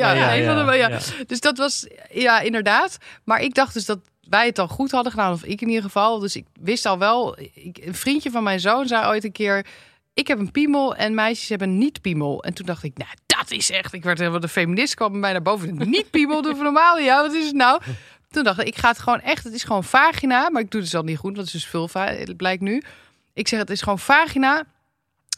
[1.27, 2.97] Dus dat was, ja, inderdaad.
[3.23, 5.33] Maar ik dacht dus dat wij het dan goed hadden gedaan.
[5.33, 6.19] Of ik in ieder geval.
[6.19, 7.37] Dus ik wist al wel.
[7.53, 9.65] Ik, een vriendje van mijn zoon zei ooit een keer...
[10.13, 12.43] Ik heb een piemel en meisjes hebben een niet-piemel.
[12.43, 13.93] En toen dacht ik, nou, dat is echt...
[13.93, 15.69] Ik werd helemaal de feminist, kwam bij mij naar boven.
[15.81, 16.97] Een Niet-piemel, doe normaal.
[16.99, 17.81] Ja, wat is het nou?
[18.29, 19.43] Toen dacht ik, ik ga het gewoon echt...
[19.43, 20.49] Het is gewoon vagina.
[20.49, 21.35] Maar ik doe het dus al niet goed.
[21.35, 22.83] Dat is dus vulva, het blijkt nu.
[23.33, 24.63] Ik zeg, het is gewoon vagina.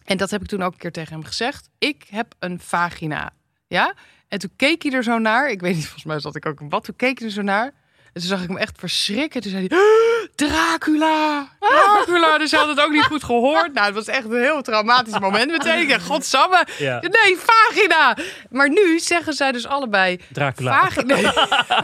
[0.10, 1.70] En dat heb ik toen ook een keer tegen hem gezegd.
[1.78, 3.32] Ik heb een vagina.
[3.68, 3.94] Ja?
[4.28, 5.50] En toen keek hij er zo naar.
[5.50, 6.84] Ik weet niet, volgens mij zat ik ook in bad.
[6.84, 7.66] Toen keek hij er zo naar.
[7.66, 9.42] En toen zag ik hem echt verschrikken.
[9.42, 11.50] Toen zei hij, "Ah, Dracula!
[11.60, 12.38] Dracula!
[12.38, 13.74] Dus hij had het ook niet goed gehoord.
[13.74, 15.80] Nou, het was echt een heel traumatisch moment meteen.
[15.80, 16.66] Ik dacht, godsamme.
[16.78, 17.00] Ja.
[17.00, 18.18] Nee, vagina!
[18.50, 20.20] Maar nu zeggen zij dus allebei...
[20.32, 20.82] Dracula.
[20.82, 21.16] Vagina.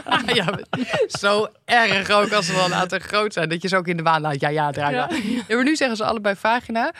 [0.40, 0.58] ja,
[1.08, 3.48] zo erg ook als ze wel later groot zijn.
[3.48, 4.40] Dat je ze ook in de waan laat.
[4.40, 5.08] Ja, ja, Dracula.
[5.46, 6.92] Ja, maar nu zeggen ze allebei vagina.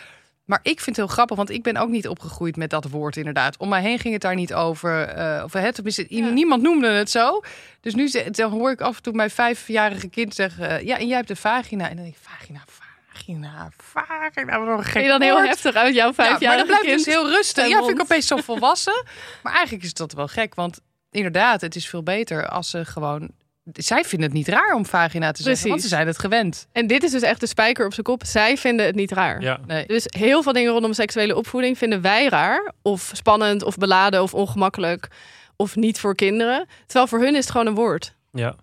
[0.47, 3.17] Maar ik vind het heel grappig, want ik ben ook niet opgegroeid met dat woord
[3.17, 3.57] inderdaad.
[3.57, 5.03] Om mij heen ging het daar niet over.
[5.09, 6.29] eh of het, tenminste, Ja.
[6.29, 7.41] niemand noemde het zo.
[7.81, 10.69] Dus nu dan hoor ik af en toe mijn vijfjarige kind zeggen...
[10.71, 11.89] eh, ja, en jij hebt een vagina.
[11.89, 14.59] En dan denk ik, vagina, vagina, vagina.
[14.65, 17.05] Wat een gek je dan heel heftig uit jouw Ja, maar vijfjarige dat blijft kind?
[17.05, 17.57] dus heel rustig.
[17.57, 17.87] Ja, stemhond.
[17.87, 19.05] vind ik opeens zo volwassen.
[19.43, 20.81] Maar eigenlijk is dat wel gek, want
[21.11, 23.31] inderdaad, het is veel beter als ze gewoon...
[23.73, 26.69] Zij vinden het niet raar om vagina te zeggen, want ze zijn het gewend.
[26.73, 28.23] En dit is dus echt de spijker op zijn kop.
[28.25, 29.41] Zij vinden het niet raar.
[29.41, 29.59] Ja.
[29.67, 29.87] Nee.
[29.87, 32.73] Dus heel veel dingen rondom seksuele opvoeding vinden wij raar.
[32.83, 35.09] Of spannend, of beladen, of ongemakkelijk.
[35.57, 36.67] Of niet voor kinderen.
[36.87, 38.15] Terwijl voor hun is het gewoon een woord.
[38.33, 38.55] Ja.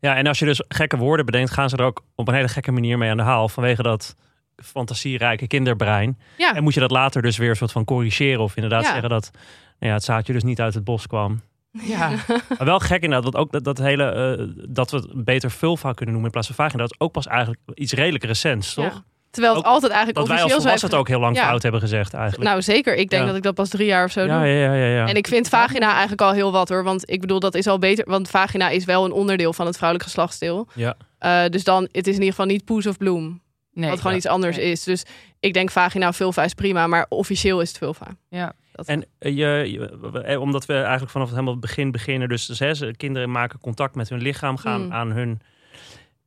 [0.00, 2.48] Ja, en als je dus gekke woorden bedenkt, gaan ze er ook op een hele
[2.48, 3.48] gekke manier mee aan de haal.
[3.48, 4.14] Vanwege dat
[4.56, 6.18] fantasierijke kinderbrein.
[6.36, 6.54] Ja.
[6.54, 8.40] En moet je dat later dus weer soort van corrigeren.
[8.40, 8.90] Of inderdaad Ja.
[8.90, 9.30] zeggen dat
[9.78, 11.40] nou ja, het zaadje dus niet uit het bos kwam.
[11.70, 12.10] Ja.
[12.28, 15.88] Maar wel gek inderdaad, want ook dat, dat hele, eh, dat we het beter vulva
[15.92, 16.82] kunnen noemen in plaats van vagina.
[16.82, 18.84] Dat is ook pas eigenlijk iets redelijk recents, toch?
[18.84, 19.04] Ja.
[19.30, 21.46] Terwijl het Ook altijd eigenlijk Dat wij als volwassenen het ook heel lang Ja.
[21.48, 22.50] fout hebben gezegd eigenlijk.
[22.50, 22.96] Nou zeker.
[22.96, 23.28] Ik denk Ja.
[23.28, 24.46] dat ik dat pas drie jaar of zo ja, doe.
[24.48, 25.06] ja, ja, ja, ja.
[25.08, 26.84] En ik vind vagina eigenlijk al heel wat hoor.
[26.84, 28.04] Want ik bedoel, dat is al beter.
[28.08, 30.68] Want vagina is wel een onderdeel van het vrouwelijk geslachtsdeel.
[30.74, 30.96] Ja.
[31.18, 33.40] Eh, dus dan, het is in ieder geval niet poes of bloem.
[33.72, 33.88] Nee.
[33.88, 34.18] wat gewoon ja.
[34.18, 34.70] iets anders Nee.
[34.70, 34.84] is.
[34.84, 35.04] Dus
[35.40, 36.86] ik denk vagina vulva is prima.
[36.86, 38.06] Maar officieel is het vulva.
[38.28, 38.52] Ja.
[38.78, 42.46] Dat En eh, je, je- eh, omdat we eigenlijk vanaf het helemaal begin beginnen, dus,
[42.46, 44.92] dus hè, ze- kinderen maken contact met hun lichaam, gaan Mm.
[44.92, 45.40] aan hun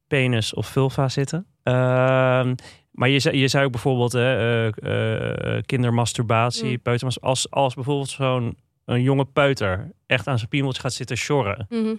[0.08, 1.46] penis of vulva zitten.
[1.64, 2.56] Ehm,
[2.92, 4.36] maar je zei, je zei ook bijvoorbeeld hè,
[4.72, 7.10] eh, eh, kindermasturbatie, Mm.
[7.22, 11.66] als, als bijvoorbeeld zo'n een jonge peuter echt aan zijn piemeltje gaat zitten sjorren.
[11.70, 11.94] Mhm.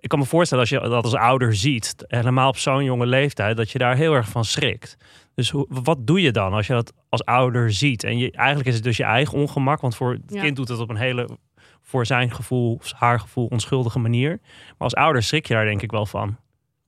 [0.00, 3.56] Ik kan me voorstellen als je dat als ouder ziet, helemaal op zo'n jonge leeftijd,
[3.56, 4.96] dat je daar heel erg van schrikt.
[5.38, 8.04] Dus hoe, wat doe je dan als je dat als ouder ziet?
[8.04, 10.40] En je, eigenlijk is het dus je eigen ongemak, want voor het Ja.
[10.42, 11.28] kind doet het op een hele,
[11.82, 14.38] voor zijn gevoel, of haar gevoel, onschuldige manier.
[14.40, 16.36] Maar als ouder schrik je daar denk ik wel van.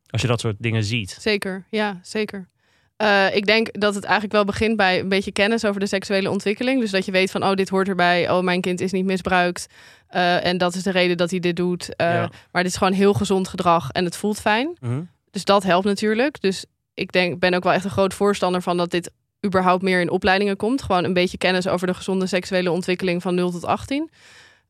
[0.06, 1.16] Als je dat soort dingen ziet.
[1.20, 2.48] Zeker, ja, zeker.
[2.96, 6.30] Eh, ik denk dat het eigenlijk wel begint bij een beetje kennis over de seksuele
[6.30, 6.80] ontwikkeling.
[6.80, 8.30] Dus dat je weet van, oh, dit hoort erbij.
[8.30, 9.66] Oh, mijn kind is niet misbruikt.
[10.06, 11.96] Eh, en dat is de reden dat hij dit doet.
[11.96, 12.30] Eh, Ja.
[12.52, 14.76] Maar dit is gewoon heel gezond gedrag en het voelt fijn.
[14.80, 15.00] Mhm.
[15.30, 16.40] Dus dat helpt natuurlijk.
[16.40, 16.64] Dus
[17.00, 19.10] ik denk, ben ook wel echt een groot voorstander van dat dit
[19.46, 20.82] überhaupt meer in opleidingen komt.
[20.82, 24.10] Gewoon een beetje kennis over de gezonde seksuele ontwikkeling van 0 tot 18.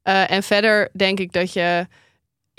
[0.03, 1.87] Eh, en verder denk ik dat je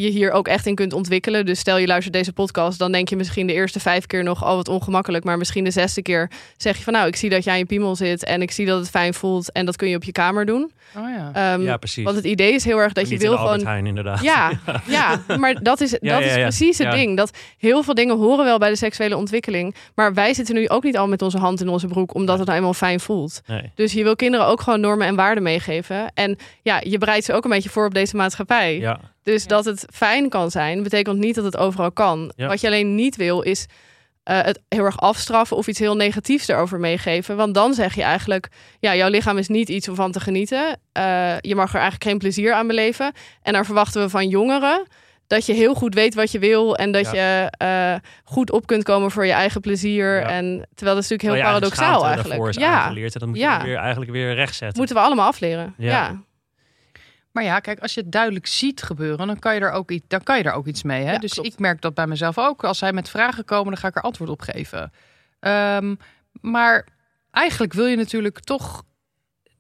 [0.02, 1.46] je hier ook echt in kunt ontwikkelen.
[1.46, 4.44] Dus stel je luistert deze podcast, dan denk je misschien de eerste vijf keer nog,
[4.44, 5.24] oh wat ongemakkelijk.
[5.24, 7.66] Maar misschien de zesde keer zeg je van nou, ik zie dat jij in je
[7.66, 10.12] piemel zit en ik zie dat het fijn voelt en dat kun je op je
[10.12, 10.72] kamer doen.
[10.98, 11.32] Oh ja.
[11.34, 12.04] Ehm, ja, precies.
[12.04, 14.22] want het idee is heel erg dat je Niet wil gewoon Heijn, inderdaad.
[14.22, 14.52] ja,
[14.88, 16.42] ja, maar dat is, dat ja, is ja.
[16.42, 17.18] precies het ding.
[17.18, 19.76] Dat heel veel dingen horen wel bij de seksuele ontwikkeling.
[19.96, 22.48] Maar wij zitten nu ook niet al met onze hand in onze broek, omdat het
[22.48, 23.42] nou eenmaal fijn voelt.
[23.48, 23.72] Nee.
[23.76, 26.12] Dus je wil kinderen ook gewoon normen en waarden meegeven.
[26.14, 28.78] En ja, je bereidt ze ook een beetje voor op deze maatschappij.
[28.78, 29.48] Ja, Dus Ja.
[29.50, 32.32] dat het fijn kan zijn, betekent niet dat het overal kan.
[32.36, 32.48] Ja.
[32.48, 33.66] Wat je alleen niet wil, is
[34.24, 37.36] eh, het heel erg afstraffen of iets heel negatiefs erover meegeven.
[37.36, 38.48] Want dan zeg je eigenlijk,
[38.80, 40.80] ja, jouw lichaam is niet iets om van te genieten.
[40.92, 43.12] Eh, je mag er eigenlijk geen plezier aan beleven.
[43.42, 44.88] En dan verwachten we van jongeren
[45.28, 47.42] dat je heel goed weet wat je wil en dat Ja.
[47.42, 50.20] je eh, goed op kunt komen voor je eigen plezier.
[50.20, 50.28] Ja.
[50.30, 52.54] En terwijl dat is natuurlijk heel paradoxaal eigenlijk.
[52.60, 53.58] Ja, aangeleerd en dat moet Ja.
[53.60, 54.78] je weer, eigenlijk weer rechtzetten.
[54.78, 55.74] moeten we allemaal afleren.
[55.78, 56.22] Ja.
[57.32, 60.06] Maar ja, kijk, als je het duidelijk ziet gebeuren, dan kan je er ook, iets,
[60.08, 61.04] dan kan je er ook iets mee.
[61.04, 61.12] Hè?
[61.12, 61.50] Ja, dus klopt.
[61.50, 62.64] ik merk dat bij mezelf ook.
[62.64, 64.92] Als zij met vragen komen, dan ga ik er antwoord op geven.
[65.40, 65.96] Ehm,
[66.42, 66.88] maar
[67.32, 68.84] eigenlijk wil je natuurlijk toch.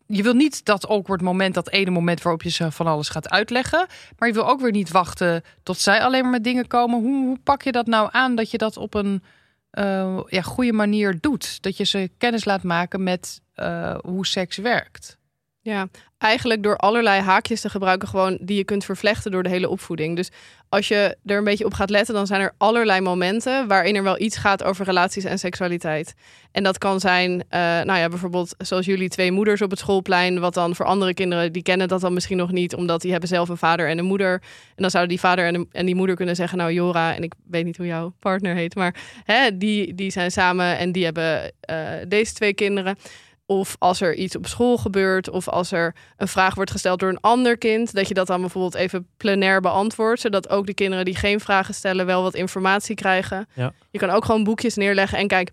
[0.05, 3.29] Je wil niet dat awkward moment, dat ene moment waarop je ze van alles gaat
[3.29, 3.87] uitleggen.
[4.17, 6.99] Maar je wil ook weer niet wachten tot zij alleen maar met dingen komen.
[6.99, 9.23] Hoe, hoe pak je dat nou aan dat je dat op een
[9.69, 11.61] eh, ja, goede manier doet?
[11.61, 15.17] Dat je ze kennis laat maken met eh, hoe seks werkt.
[15.63, 19.69] Ja, eigenlijk door allerlei haakjes te gebruiken, gewoon die je kunt vervlechten door de hele
[19.69, 20.15] opvoeding.
[20.15, 20.29] Dus
[20.69, 24.03] als je er een beetje op gaat letten, dan zijn er allerlei momenten waarin er
[24.03, 26.13] wel iets gaat over relaties en seksualiteit.
[26.51, 30.39] En dat kan zijn, eh, nou ja, bijvoorbeeld zoals jullie twee moeders op het schoolplein,
[30.39, 33.29] wat dan voor andere kinderen, die kennen dat dan misschien nog niet, omdat die hebben
[33.29, 34.33] zelf een vader en een moeder.
[34.75, 37.33] En dan zouden die vader en, en die moeder kunnen zeggen, nou Jora, en ik
[37.49, 41.51] weet niet hoe jouw partner heet, maar hè, die, die zijn samen en die hebben
[41.59, 41.75] eh,
[42.07, 42.97] deze twee kinderen.
[43.51, 47.09] Of als er iets op school gebeurt, of als er een vraag wordt gesteld door
[47.09, 51.05] een ander kind, dat je dat dan bijvoorbeeld even plenair beantwoordt, zodat ook de kinderen
[51.05, 53.47] die geen vragen stellen wel wat informatie krijgen.
[53.53, 53.73] Ja.
[53.89, 55.51] Je kan ook gewoon boekjes neerleggen en kijk,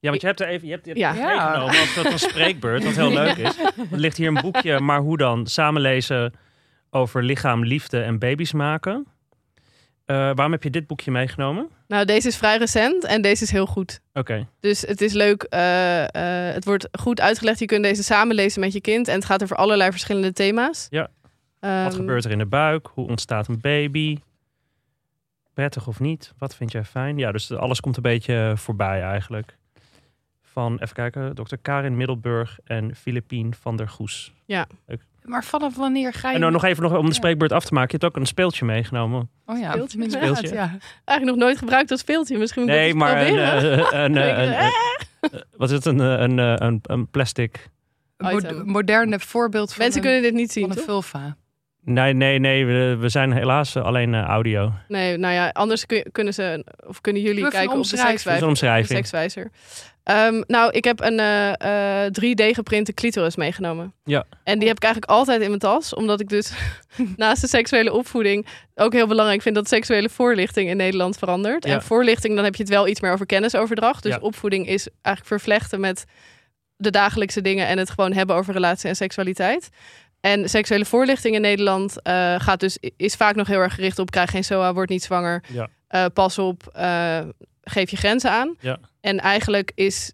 [0.00, 1.12] Ja, want je hebt er even je hebt, je hebt Ja.
[1.14, 3.58] het meegenomen als een soort van spreekbeurt, wat heel leuk is.
[3.90, 5.46] Er ligt hier een boekje, maar hoe dan?
[5.46, 6.34] Samenlezen
[6.90, 9.06] over lichaam, liefde en baby's maken.
[10.04, 11.70] Eh, waarom heb je dit boekje meegenomen?
[11.86, 14.00] nou deze is vrij recent en deze is heel goed.
[14.12, 16.02] Oké, Dus het is leuk, eh,
[16.48, 17.58] eh, het wordt goed uitgelegd.
[17.58, 20.86] Je kunt deze samenlezen met je kind en het gaat over allerlei verschillende thema's.
[20.90, 21.10] Ja.
[21.60, 22.86] wat Ehm, gebeurt er in de buik?
[22.94, 24.18] Hoe ontstaat een baby?
[25.54, 26.32] Prettig of niet?
[26.38, 27.18] Wat vind jij fijn?
[27.18, 29.56] Ja, dus alles komt een beetje voorbij eigenlijk.
[30.42, 34.32] Van, even kijken, dokter Karin Middelburg en Filipien van der Goes.
[35.22, 36.34] Maar vanaf wanneer ga je...
[36.34, 37.90] En dan nog even nog om de spreekbeurt af te maken.
[37.98, 39.30] Je hebt ook een speeltje meegenomen.
[39.46, 39.98] Oh ja, Speeltje?
[40.02, 40.54] inderdaad, Speeltje.
[40.54, 40.68] ja.
[41.04, 42.38] Eigenlijk nog nooit gebruikt als speeltje.
[42.38, 43.90] Misschien moet ik Nee, het maar een, proberen.
[43.92, 44.64] eh, een, eh, een, Eh,
[45.30, 45.84] een- wat is het?
[45.86, 47.68] Een, een, een, een plastic.
[48.16, 50.84] Een mo- moderne voorbeeld van, Mensen een, kunnen dit niet van zien, een toch?
[50.84, 51.36] vulva.
[51.84, 52.66] Nee, nee, nee.
[52.66, 54.72] We, we zijn helaas eh, alleen eh, audio.
[54.88, 58.38] Nee, nou ja, anders kun- kunnen ze, of kunnen jullie kijken een op de sekswijzer.
[58.38, 58.88] de omschrijving.
[58.98, 59.50] sekswijzer.
[60.02, 63.94] Ehm, nou, ik heb een eh, eh, 3D geprinte clitoris meegenomen.
[64.04, 64.24] Ja.
[64.44, 66.52] En die heb ik eigenlijk altijd in mijn tas, omdat ik dus
[67.16, 71.66] naast de seksuele opvoeding ook heel belangrijk vind dat seksuele voorlichting in Nederland verandert.
[71.66, 71.72] Ja.
[71.74, 74.02] En voorlichting, dan heb je het wel iets meer over kennisoverdracht.
[74.02, 74.18] Dus Ja.
[74.20, 76.04] opvoeding is eigenlijk vervlechten met
[76.76, 79.68] de dagelijkse dingen en het gewoon hebben over relatie en seksualiteit.
[80.22, 84.10] En seksuele voorlichting in Nederland eh, gaat dus, is vaak nog heel erg gericht op
[84.10, 85.42] krijg geen SOA, word niet zwanger.
[85.48, 85.68] Ja.
[85.88, 87.20] Eh, pas op, eh,
[87.62, 88.56] geef je grenzen aan.
[88.60, 88.78] Ja.
[89.00, 90.12] En eigenlijk is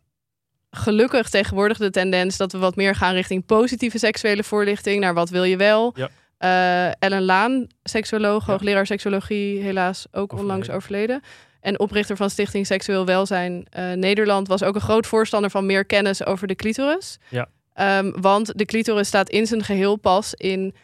[0.70, 5.00] gelukkig tegenwoordig de tendens dat we wat meer gaan richting positieve seksuele voorlichting.
[5.00, 5.94] Naar wat wil je wel?
[5.96, 6.08] Ja.
[6.98, 11.20] Ellen Laan, seksuoloog, hoogleraar seksologie, helaas ook onlangs overleden.
[11.60, 16.26] En oprichter van Stichting Seksueel Welzijn Nederland was ook een groot voorstander van meer kennis
[16.26, 17.18] over de clitoris.
[17.28, 17.48] Ja.
[17.78, 20.74] Ehm, want de clitoris staat in zijn geheel pas in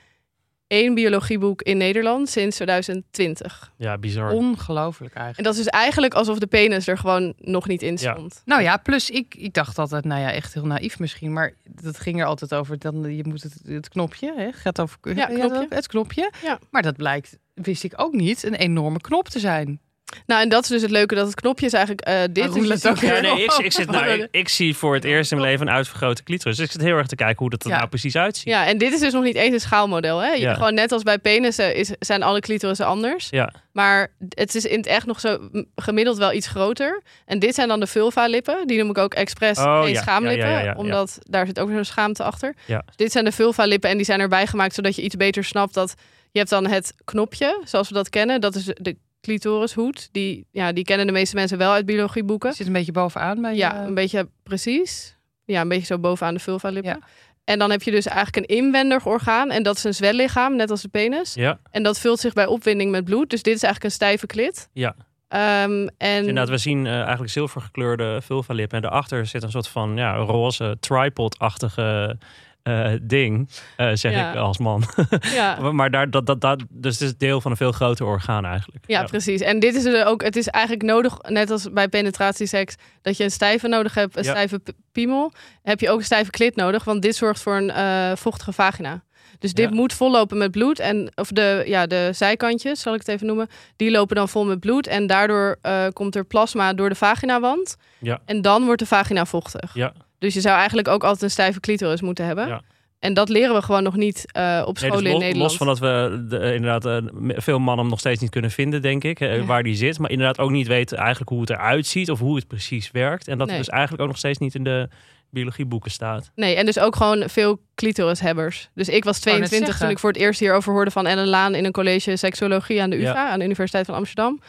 [0.66, 3.72] één biologieboek in Nederland sinds 2020.
[3.76, 4.30] Ja, bizar.
[4.33, 5.48] Ongelooflijk En eigenlijk.
[5.48, 8.12] dat is dus eigenlijk alsof de penis er gewoon nog niet in Ja.
[8.14, 8.42] stond.
[8.44, 11.98] Nou ja, plus ik, ik dacht altijd, nou ja, echt heel naïef misschien, maar dat
[12.00, 12.78] ging er altijd over.
[12.78, 15.66] Dan, je moet het, het knopje, hè, gaat over Ja, knopje.
[15.68, 16.33] het knopje.
[16.42, 16.59] Ja.
[16.70, 19.80] Maar dat blijkt, wist ik ook niet, een enorme knop te zijn.
[20.27, 22.38] Nou, en dat is dus het leuke dat het knopje is eigenlijk eh, dit.
[22.38, 23.11] Oh, Dus je roulette ziet ook.
[23.11, 25.66] Ja, nee, ik, ik, zit, nou, ik, ik zie voor het eerst in mijn leven
[25.68, 26.57] een uitvergrote clitoris.
[26.57, 27.77] Dus ik zit heel erg te kijken hoe dat er Ja.
[27.77, 28.44] nou precies uitziet.
[28.48, 30.18] Ja, en dit is dus nog niet eens een schaalmodel.
[30.18, 30.31] Hè?
[30.31, 30.55] Je- Ja.
[30.55, 33.27] Gewoon net als bij penissen is, zijn alle clitorissen anders.
[33.31, 33.53] Ja.
[33.72, 37.03] Maar het is in het echt nog zo gemiddeld wel iets groter.
[37.27, 38.66] En dit zijn dan de vulva-lippen.
[38.66, 40.00] Die noem ik ook expres Oh, geen ja.
[40.00, 40.48] schaamlippen.
[40.48, 42.55] Ja, ja, ja, ja, omdat daar zit ook een schaamte achter.
[42.66, 42.83] Ja.
[42.87, 44.74] Dus dit zijn de vulva-lippen en die zijn erbij gemaakt...
[44.74, 45.94] zodat je iets beter snapt dat...
[46.31, 48.40] Je hebt dan het knopje, zoals we dat kennen.
[48.40, 50.08] Dat is de clitorishoed.
[50.12, 52.52] Die, ja, die kennen de meeste mensen wel uit biologieboeken.
[52.52, 55.16] Zit een beetje bovenaan bij Ja, een beetje precies.
[55.44, 56.92] Ja, een beetje zo bovenaan de vulva-lippen.
[57.00, 57.06] Ja.
[57.44, 59.50] En dan heb je dus eigenlijk een inwendig orgaan.
[59.50, 61.34] En dat is een zwellichaam, net als de penis.
[61.34, 63.30] Ja, En dat vult zich bij opwinding met bloed.
[63.30, 64.68] Dus dit is eigenlijk een stijve klit.
[64.72, 64.94] ja.
[65.28, 68.76] Ehm, en Inderdaad, we zien eh, eigenlijk zilvergekleurde vulva-lippen.
[68.76, 72.18] En daarachter zit een soort van ja, roze tripod-achtige
[72.64, 74.31] eh, ding, eh, zeg Ja.
[74.31, 74.83] ik als man.
[75.35, 78.44] ja, maar daar, dat, dat, dat, dus het is deel van een veel groter orgaan
[78.44, 78.85] eigenlijk.
[78.87, 79.40] ja, precies.
[79.40, 80.22] En dit is er ook.
[80.22, 84.24] Het is eigenlijk nodig, net als bij penetratieseks, dat je een stijve nodig hebt, een
[84.24, 84.61] stijve
[84.92, 85.33] piemel.
[85.62, 89.03] Heb je ook een stijve klit nodig, want dit zorgt voor een eh, vochtige vagina.
[89.38, 90.79] Dus dit moet vollopen met bloed.
[90.79, 94.44] En of de, ja, de zijkantjes, zal ik het even noemen, die lopen dan vol
[94.44, 94.87] met bloed.
[94.87, 95.59] En daardoor
[95.92, 97.77] komt er plasma door de vaginawand.
[97.98, 98.20] Ja.
[98.24, 99.74] En dan wordt de vagina vochtig.
[99.74, 99.92] Ja.
[100.24, 102.46] Dus je zou eigenlijk ook altijd een stijve clitoris moeten hebben.
[102.48, 102.60] Ja.
[102.98, 105.37] En dat leren we gewoon nog niet eh, op Nee, dus los, in Nederland.
[105.37, 108.82] los van dat we de, inderdaad eh, veel mannen hem nog steeds niet kunnen vinden,
[108.82, 109.44] denk ik, eh, Ja.
[109.44, 109.98] waar die zit.
[109.98, 113.28] Maar inderdaad ook niet weten eigenlijk hoe het eruit ziet of hoe het precies werkt.
[113.28, 113.58] En dat Nee.
[113.58, 114.88] dus eigenlijk ook nog steeds niet in de
[115.30, 116.30] biologieboeken staat.
[116.34, 118.70] Nee, en dus ook gewoon veel clitorishebbers.
[118.74, 121.26] Dus ik was wou net 22 toen ik voor het eerst hierover hoorde van Ellen
[121.28, 123.30] Laan in een college seksologie aan de UvA, Ja.
[123.30, 124.40] aan de Universiteit van Amsterdam.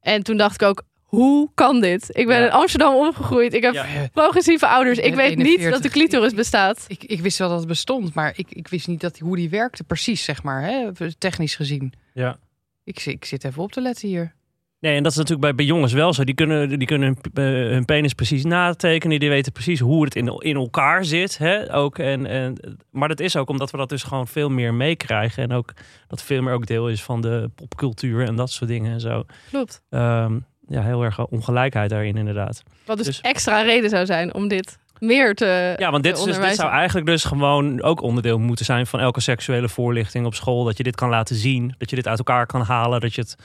[0.00, 2.08] En toen dacht ik ook, hoe kan dit?
[2.12, 2.44] Ik ben Ja.
[2.46, 3.54] in Amsterdam opgegroeid.
[3.54, 3.84] Ik heb Ja.
[4.12, 4.98] progressieve ouders.
[4.98, 5.70] Ik weet niet 41.
[5.72, 6.84] dat de clitoris bestaat.
[6.88, 9.50] Ik, ik wist wel dat het bestond, maar ik, ik wist niet dat, hoe die
[9.50, 10.88] werkte precies, zeg maar, hè,
[11.18, 11.92] technisch gezien.
[12.14, 12.38] Ja.
[12.84, 14.34] Ik, ik zit even op te letten hier.
[14.80, 16.24] Nee, en dat is natuurlijk bij, bij jongens wel zo.
[16.24, 19.20] Die kunnen, die kunnen hun, eh, hun penis precies natekenen.
[19.20, 21.38] Die weten precies hoe het in, in elkaar zit.
[21.38, 21.74] Hè?
[21.74, 25.42] Ook, en, en, maar dat is ook omdat we dat dus gewoon veel meer meekrijgen.
[25.42, 25.72] En ook
[26.08, 29.24] dat veel meer ook deel is van de popcultuur en dat soort dingen en zo.
[29.50, 29.82] Klopt.
[29.90, 32.62] Ehm, ja, heel erg ongelijkheid daarin inderdaad.
[32.84, 36.24] Wat dus, Dus- extra reden zou zijn om dit meer te Ja, want dit, is
[36.24, 40.34] dus, dit zou eigenlijk dus gewoon ook onderdeel moeten zijn van elke seksuele voorlichting op
[40.34, 40.64] school.
[40.64, 43.20] Dat je dit kan laten zien, dat je dit uit elkaar kan halen, dat je
[43.20, 43.36] het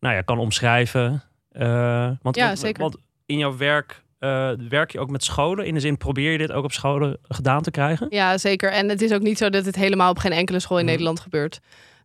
[0.00, 1.22] nou ja, kan omschrijven.
[1.50, 2.82] Eh, want, Ja, zeker.
[2.82, 2.96] want
[3.26, 5.66] in jouw werk eh, werk je ook met scholen.
[5.66, 8.06] In de zin, probeer je dit ook op scholen gedaan te krijgen?
[8.10, 8.72] Ja, zeker.
[8.72, 10.92] En het is ook niet zo dat het helemaal op geen enkele school in Mhm.
[10.92, 11.60] Nederland gebeurt.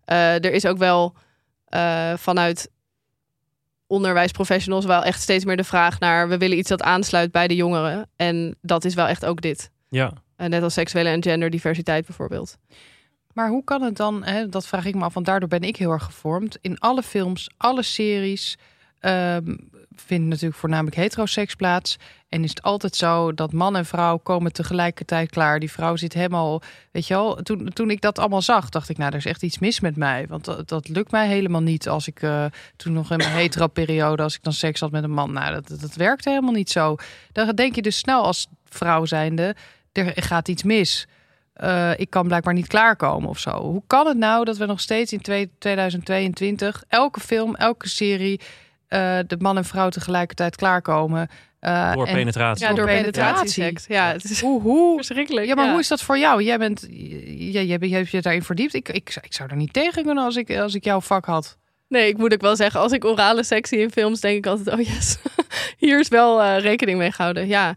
[0.05, 1.15] Eh, er is ook wel
[2.15, 2.69] vanuit
[3.89, 6.29] onderwijsprofessionals wel echt steeds meer de vraag naar...
[6.29, 8.09] we willen iets dat aansluit bij de jongeren.
[8.15, 9.71] En dat is wel echt ook dit.
[9.89, 10.13] Ja.
[10.35, 12.57] Eh, net als seksuele en genderdiversiteit bijvoorbeeld.
[13.33, 15.75] Maar hoe kan het dan, hè, dat vraag ik me af, want daardoor ben ik
[15.75, 16.57] heel erg gevormd.
[16.61, 18.57] In alle films, alle series
[18.99, 19.55] ehm
[19.99, 21.97] vindt natuurlijk voornamelijk heteroseks plaats.
[22.29, 25.59] En is het altijd zo dat man en vrouw komen tegelijkertijd klaar.
[25.59, 27.35] Die vrouw zit helemaal, weet je wel.
[27.35, 29.95] Toen, toen ik dat allemaal zag, dacht ik, nou, er is echt iets mis met
[29.95, 30.25] mij.
[30.27, 34.35] Want dat, lukt mij helemaal niet als ik eh, toen nog in mijn hetero-periode, als
[34.35, 35.31] ik dan seks had met een man.
[35.31, 36.95] Nou, dat, dat, dat werkt helemaal niet zo.
[37.31, 39.55] Dan denk je dus snel als vrouw zijnde,
[39.91, 41.07] er gaat iets mis.
[41.53, 43.61] Eh, ik kan blijkbaar niet klaarkomen of zo.
[43.61, 48.39] Hoe kan het nou dat we nog steeds in twee- 2022 elke film, elke serie,
[48.89, 51.27] eh, de man en vrouw tegelijkertijd klaarkomen?
[51.59, 52.67] Eh, Door en- penetratie.
[52.67, 53.77] Ja, door penetratie.
[53.87, 55.47] Ja, het is Hoe, hoe, verschrikkelijk.
[55.47, 56.43] ja, maar hoe is dat voor jou?
[56.43, 58.73] Jij bent, jij, jij, jij hebt je daarin verdiept.
[58.73, 61.57] Ik, ik, ik zou er niet tegen kunnen als ik, als ik jouw vak had.
[61.87, 64.45] Nee, ik moet ook wel zeggen, als ik orale seks zie in films, denk ik
[64.45, 65.17] altijd, oh yes,
[65.77, 67.47] hier is wel eh, rekening mee gehouden.
[67.47, 67.75] Ja.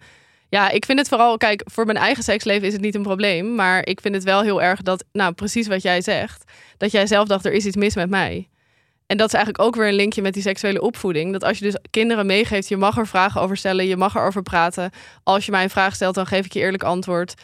[0.49, 3.55] ja, ik vind het vooral, kijk, voor mijn eigen seksleven is het niet een probleem,
[3.55, 6.45] maar ik vind het wel heel erg dat, nou, precies wat jij zegt,
[6.77, 8.49] dat jij zelf dacht, er is iets mis met mij.
[9.13, 11.33] En dat is eigenlijk ook weer een linkje met die seksuele opvoeding.
[11.33, 14.43] Dat als je dus kinderen meegeeft, je mag er vragen over stellen, je mag erover
[14.43, 14.91] praten.
[15.23, 17.35] Als je mij een vraag stelt, dan geef ik je eerlijk antwoord.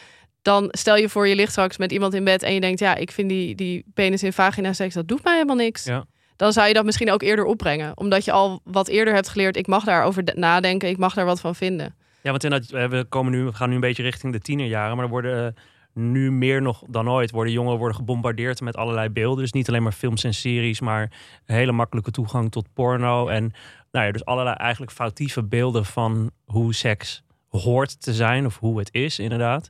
[0.41, 2.95] Dan stel je voor, je ligt straks met iemand in bed en je denkt, ja,
[2.95, 6.05] ik vind die, die penis in vagina seks, dat doet mij helemaal niks Ja.
[6.35, 7.97] dan zou je dat misschien ook eerder opbrengen.
[7.97, 11.25] Omdat je al wat eerder hebt geleerd, ik mag daarover de- nadenken, ik mag daar
[11.25, 11.95] wat van vinden.
[12.21, 14.95] Ja, want inderdaad, we, komen nu, we gaan nu een beetje richting de tienerjaren.
[14.95, 15.61] Maar er worden eh,
[15.93, 19.43] nu meer nog dan ooit worden jongeren worden gebombardeerd met allerlei beelden.
[19.43, 21.11] Dus niet alleen maar films en series, maar
[21.45, 23.27] hele makkelijke toegang tot porno.
[23.27, 23.53] En
[23.91, 28.79] nou ja, dus allerlei eigenlijk foutieve beelden van hoe seks hoort te zijn of hoe
[28.79, 29.69] het is, inderdaad.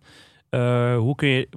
[0.49, 1.49] eh, hoe kun je...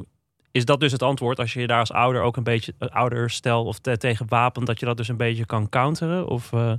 [0.51, 2.75] Is dat dus het antwoord als je je daar als ouder ook een beetje...
[2.79, 6.27] Ouder stel of te, tegen wapent, dat je dat dus een beetje kan counteren?
[6.27, 6.53] Of...
[6.53, 6.73] Uh...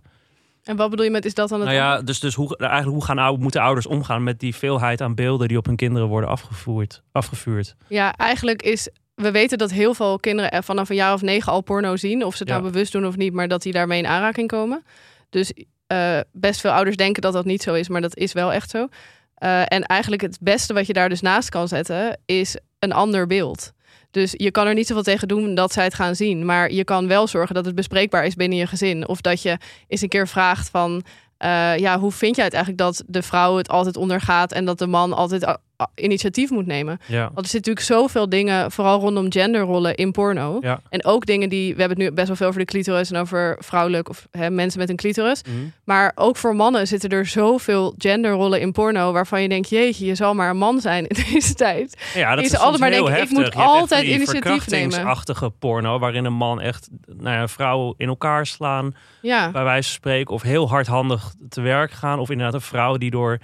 [0.63, 2.91] En wat bedoel je met, is dat dan het Nou ja, dus, dus hoe, eigenlijk
[2.93, 6.07] hoe gaan ou- moeten ouders omgaan met die veelheid aan beelden die op hun kinderen
[6.07, 7.75] worden afgevoerd, afgevuurd?
[7.87, 8.89] Ja, eigenlijk is.
[9.15, 12.23] We weten dat heel veel kinderen er vanaf een jaar of negen al porno zien.
[12.25, 12.57] Of ze het Ja.
[12.59, 14.83] nou bewust doen of niet, maar dat die daarmee in aanraking komen.
[15.29, 15.53] Dus
[15.87, 18.69] eh, best veel ouders denken dat dat niet zo is, maar dat is wel echt
[18.69, 18.87] zo.
[19.35, 23.27] Eh, en eigenlijk het beste wat je daar dus naast kan zetten, is een ander
[23.27, 23.71] beeld.
[24.11, 26.45] Dus je kan er niet zoveel tegen doen dat zij het gaan zien.
[26.45, 29.07] Maar je kan wel zorgen dat het bespreekbaar is binnen je gezin.
[29.07, 31.03] Of dat je eens een keer vraagt van...
[31.37, 34.51] eh, ja, hoe vind jij het eigenlijk dat de vrouw het altijd ondergaat...
[34.51, 35.57] en dat de man altijd
[35.95, 36.99] initiatief moet nemen?
[37.05, 37.21] Ja.
[37.33, 40.57] Want er zitten natuurlijk zoveel dingen, vooral rondom genderrollen in porno.
[40.61, 40.79] Ja.
[40.89, 43.11] En ook dingen die, we hebben het nu best wel veel over de clitoris...
[43.11, 45.41] en over vrouwelijk of hè, mensen met een clitoris.
[45.43, 45.55] Mhm.
[45.83, 49.11] Maar ook voor mannen zitten er zoveel genderrollen in porno...
[49.11, 52.11] waarvan je denkt, jeetje, je zal maar een man zijn in deze tijd.
[52.13, 54.91] Ja, dat Is is, altijd maar denken, ik moet altijd initiatief nemen.
[54.91, 59.87] verkrachtingsachtige porno, waarin een man echt nou ja, vrouwen in elkaar slaan, Ja, bij wijze
[59.89, 63.39] van spreken, of heel hardhandig te werk gaan, of inderdaad een vrouw die door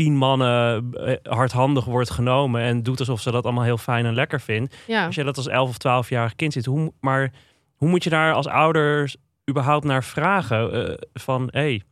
[0.00, 4.14] tien mannen eh, hardhandig wordt genomen en doet alsof ze dat allemaal heel fijn en
[4.14, 4.76] lekker vindt.
[4.86, 5.06] ja.
[5.06, 7.32] Als je dat als 11 of 12-jarig kind ziet, hoe, maar
[7.74, 9.16] hoe moet je daar als ouders
[9.50, 10.88] überhaupt naar vragen?
[10.88, 11.82] eh, van, hé, hey,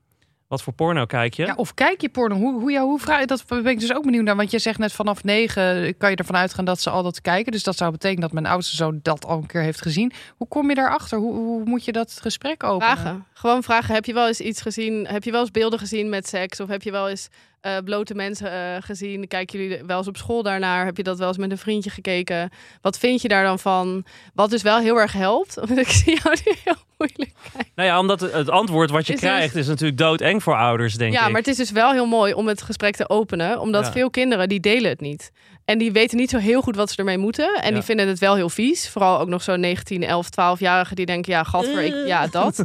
[0.47, 1.47] wat voor porno kijk je?
[1.47, 2.37] Ja, of kijk je porno?
[2.37, 3.45] Hoe, hoe, ja, hoe vraag je dat?
[3.47, 4.37] Ben ik dus ook benieuwd naar.
[4.37, 7.53] Want je zegt net vanaf negen kan je ervan uitgaan dat ze al dat kijken.
[7.53, 10.13] Dus dat zou betekenen dat mijn oudste zoon dat al een keer heeft gezien.
[10.37, 11.19] Hoe kom je daarachter?
[11.19, 12.97] Hoe, hoe moet je dat gesprek openen?
[12.97, 13.25] Vragen.
[13.33, 13.95] Gewoon vragen.
[13.95, 15.07] Heb je wel eens iets gezien?
[15.07, 16.61] Heb je wel eens beelden gezien met seks?
[16.61, 17.29] Of heb je wel eens
[17.61, 19.29] eh, blote mensen eh, gezien?
[19.29, 20.85] Kijken jullie wel eens op school daarnaar?
[20.85, 22.51] Heb je dat wel eens met een vriendje gekeken?
[22.81, 24.05] Wat vind je daar dan van?
[24.35, 25.55] Wat dus wel heel erg helpt.
[25.67, 27.73] Want ik zie jou nu heel moeilijk kijken.
[27.75, 30.95] Nou ja, omdat het- antwoord wat je Is dus- krijgt is natuurlijk doodeng voor ouders,
[30.95, 31.29] denk ja, ik.
[31.31, 33.61] maar het is dus wel heel mooi om het gesprek te openen.
[33.61, 33.93] Omdat Ja.
[33.93, 35.31] veel kinderen die delen het niet.
[35.65, 37.55] En die weten niet zo heel goed wat ze ermee moeten.
[37.55, 37.75] En Ja.
[37.75, 38.89] die vinden het wel heel vies.
[38.89, 41.33] Vooral ook nog zo'n 19, 11, 12-jarigen die denken...
[41.33, 42.65] ja, gadver, ik, ja, dat.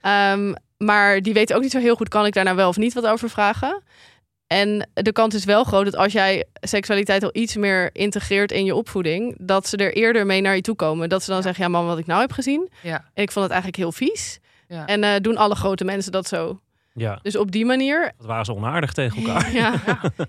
[0.00, 2.08] Ehm, maar die weten ook niet zo heel goed...
[2.08, 3.82] kan ik daar nou wel of niet wat over vragen?
[4.52, 8.64] En de kans is wel groot dat als jij seksualiteit al iets meer integreert in
[8.64, 9.34] je opvoeding...
[9.38, 11.08] dat ze er eerder mee naar je toe komen.
[11.08, 11.42] Dat ze dan Ja.
[11.42, 12.70] zeggen, ja man, wat ik nou heb gezien...
[12.82, 14.38] Ja, en ik vond het eigenlijk heel vies.
[14.68, 14.86] ja.
[14.86, 16.60] En eh, doen alle grote mensen dat zo.
[16.94, 19.52] Ja, Dus op die manier dat waren ze onaardig tegen elkaar.
[19.62, 19.72] ja.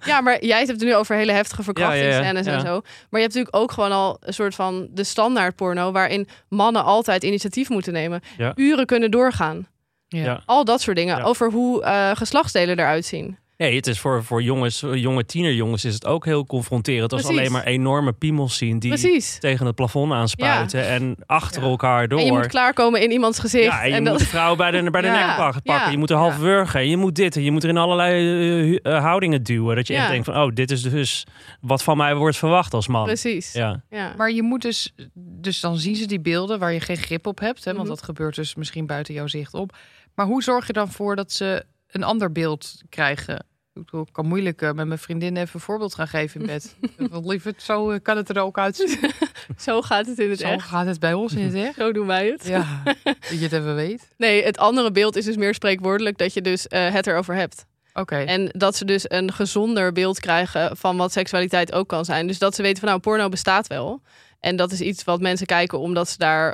[0.06, 2.64] ja, maar jij hebt het nu over hele heftige verkrachtingsscènes Ja, ja, ja.
[2.64, 2.80] en zo.
[2.82, 5.92] Maar je hebt natuurlijk ook gewoon al een soort van de standaard porno...
[5.92, 8.22] waarin mannen altijd initiatief moeten nemen.
[8.38, 8.52] Ja.
[8.56, 9.68] Uren kunnen doorgaan.
[10.08, 10.24] ja.
[10.24, 10.42] Ja.
[10.46, 11.18] Al dat soort dingen.
[11.18, 11.24] Ja.
[11.24, 13.38] Over hoe eh, geslachtsdelen eruit zien.
[13.58, 17.40] Nee, het is voor, voor jongens, jonge tienerjongens is het ook heel confronterend als Precies.
[17.40, 19.40] alleen maar enorme piemels zien die Precies.
[19.40, 21.68] tegen het plafond aanspuiten en achter Ja.
[21.68, 22.20] elkaar door.
[22.20, 23.64] En je moet klaarkomen in iemands gezicht.
[23.66, 25.92] Ja, en je en moet dat, de vrouw bij de, bij de Ja, nek pakken.
[25.92, 26.40] Je moet er half Ja.
[26.42, 26.80] wurgen.
[26.80, 27.36] En je moet dit.
[27.36, 29.76] En je moet er in allerlei eh, eh, houdingen duwen.
[29.76, 30.00] Dat je Ja.
[30.00, 31.26] echt denkt van, oh, dit is dus
[31.62, 33.04] wat van mij wordt verwacht als man.
[33.06, 33.52] precies.
[33.54, 33.82] Ja.
[33.90, 34.14] Ja.
[34.18, 37.40] Maar je moet dus, dus dan zien ze die beelden waar je geen grip op
[37.40, 37.64] hebt.
[37.66, 37.72] Hè?
[37.74, 37.96] Want Mhm.
[37.96, 39.76] dat gebeurt dus misschien buiten jouw zicht op.
[40.16, 43.46] Maar hoe zorg je dan voor dat ze een ander beeld krijgen?
[43.74, 46.76] Ik kan moeilijk eh, met mijn vriendin even een voorbeeld gaan geven in bed.
[47.12, 48.98] Want lieverd, zo eh, kan het er ook uitzien.
[49.58, 50.66] Zo gaat het in het Zo echt.
[50.66, 51.76] gaat het bij ons in het echt.
[51.76, 52.48] Zo doen wij het.
[52.48, 54.08] Ja, dat je het even weet.
[54.18, 56.18] Nee, het andere beeld is dus meer spreekwoordelijk...
[56.18, 57.66] dat je dus eh, het erover hebt.
[57.94, 58.16] Oké.
[58.16, 62.28] En dat ze dus een gezonder beeld krijgen van wat seksualiteit ook kan zijn.
[62.28, 64.02] Dus dat ze weten van nou, porno bestaat wel.
[64.40, 66.52] En dat is iets wat mensen kijken omdat ze daar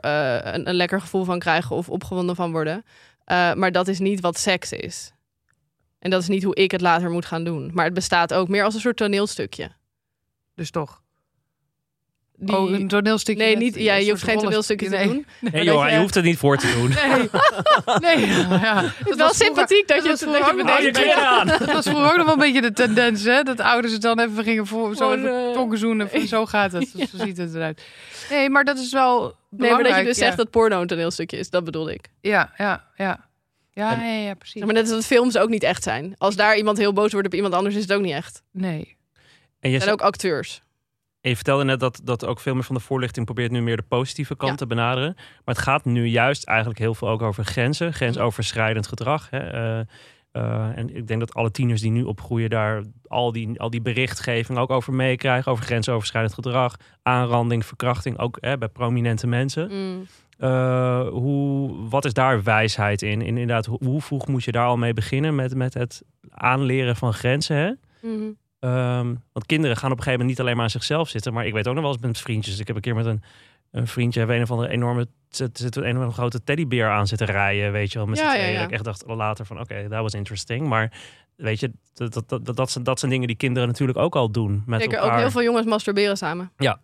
[0.56, 2.84] een, een lekker gevoel van krijgen of opgewonden van worden.
[3.25, 5.12] Maar dat is niet wat seks is.
[5.99, 7.71] En dat is niet hoe ik het later moet gaan doen.
[7.73, 9.71] Maar het bestaat ook meer als een soort toneelstukje.
[10.55, 11.01] Dus toch.
[12.41, 12.57] Die...
[12.57, 13.43] Oh, een toneelstukje.
[13.43, 15.07] nee, niet, een ja, je hoeft geen toneelstukje Nee.
[15.07, 15.25] te doen.
[15.51, 16.89] Nee, joh, je- je hoeft het niet voor te doen.
[16.89, 18.27] Nee, nee.
[18.59, 21.59] Ja, Het is wel sympathiek dat je het bedenkt.
[21.59, 23.43] Dat was vroeger ook nog wel een beetje de tendens, hè?
[23.43, 26.09] Dat ouders het dan even gingen voor, zo even eh, tongen zoenen.
[26.09, 27.81] Van, zo gaat het, zo ziet het eruit.
[28.29, 29.88] Nee, maar dat is wel Nee, maar belangrijk.
[29.89, 30.23] dat je dus ja.
[30.25, 32.09] zegt dat porno een toneelstukje is, dat bedoelde ik.
[32.21, 33.27] Ja, ja, ja.
[33.79, 34.53] Ja, En- ja, ja, precies.
[34.57, 36.15] Zeg maar net als dat films ook niet echt zijn.
[36.17, 38.43] Als daar iemand heel boos wordt op iemand anders, is het ook niet echt.
[38.51, 38.97] Nee.
[39.59, 40.61] En je, zijn ook acteurs.
[41.21, 43.77] en je vertelde net dat, dat ook veel meer van de voorlichting probeert nu meer
[43.77, 44.57] de positieve kant Ja.
[44.57, 45.13] te benaderen.
[45.15, 47.93] Maar het gaat nu juist eigenlijk heel veel ook over grenzen.
[47.93, 49.29] Grensoverschrijdend gedrag.
[49.29, 49.39] Hè.
[49.39, 49.79] Eh,
[50.31, 53.81] eh, en ik denk dat alle tieners die nu opgroeien daar al die, al die
[53.81, 55.51] berichtgeving ook over meekrijgen.
[55.51, 58.17] Over grensoverschrijdend gedrag, aanranding, verkrachting.
[58.17, 59.69] Ook hè, bij prominente mensen.
[59.71, 60.07] Mm.
[60.39, 63.21] Eh, hoe, wat is daar wijsheid in?
[63.21, 67.13] in inderdaad, hoe, vroeg moet je daar al mee beginnen met, met het aanleren van
[67.13, 67.56] grenzen?
[67.56, 67.71] Hè?
[68.02, 68.31] Mhm.
[68.60, 71.33] Ehm, want kinderen gaan op een gegeven moment niet alleen maar aan zichzelf zitten.
[71.33, 72.60] Maar ik weet ook nog wel eens met vriendjes.
[72.60, 73.23] Ik heb een keer met een,
[73.71, 77.71] een vriendje, hebben een of andere enorme zit, een, een grote teddybeer aan zitten rijden,
[77.71, 78.08] weet je wel.
[78.08, 80.67] Met Ja, ja, ik echt dacht later van, oké, dat was interesting.
[80.67, 80.92] Maar
[81.35, 84.31] weet je, dat, dat, dat, dat, zijn, dat zijn dingen die kinderen natuurlijk ook al
[84.31, 85.13] doen met Zeker, elkaar.
[85.13, 86.52] ook heel veel jongens masturberen samen.
[86.58, 86.79] Ja,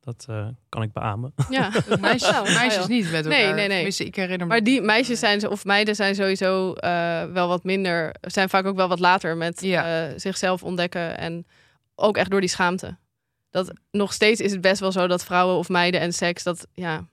[0.00, 1.34] dat eh, kan ik beamen.
[1.50, 1.70] Ja.
[2.00, 2.88] Meisjes, Nou, meisjes ja.
[2.88, 3.54] niet met Nee, elkaar.
[3.54, 3.74] nee, nee.
[3.76, 4.52] Tenminste, ik herinner me.
[4.52, 8.66] Maar die meisjes zijn, ze- of meiden zijn sowieso eh, wel wat minder, zijn vaak
[8.66, 10.06] ook wel wat later met Ja.
[10.08, 11.18] eh, zichzelf ontdekken.
[11.18, 11.46] En
[11.94, 12.96] ook echt door die schaamte.
[13.50, 16.66] Dat nog steeds is het best wel zo dat vrouwen of meiden en seks, dat
[16.72, 17.06] ja, een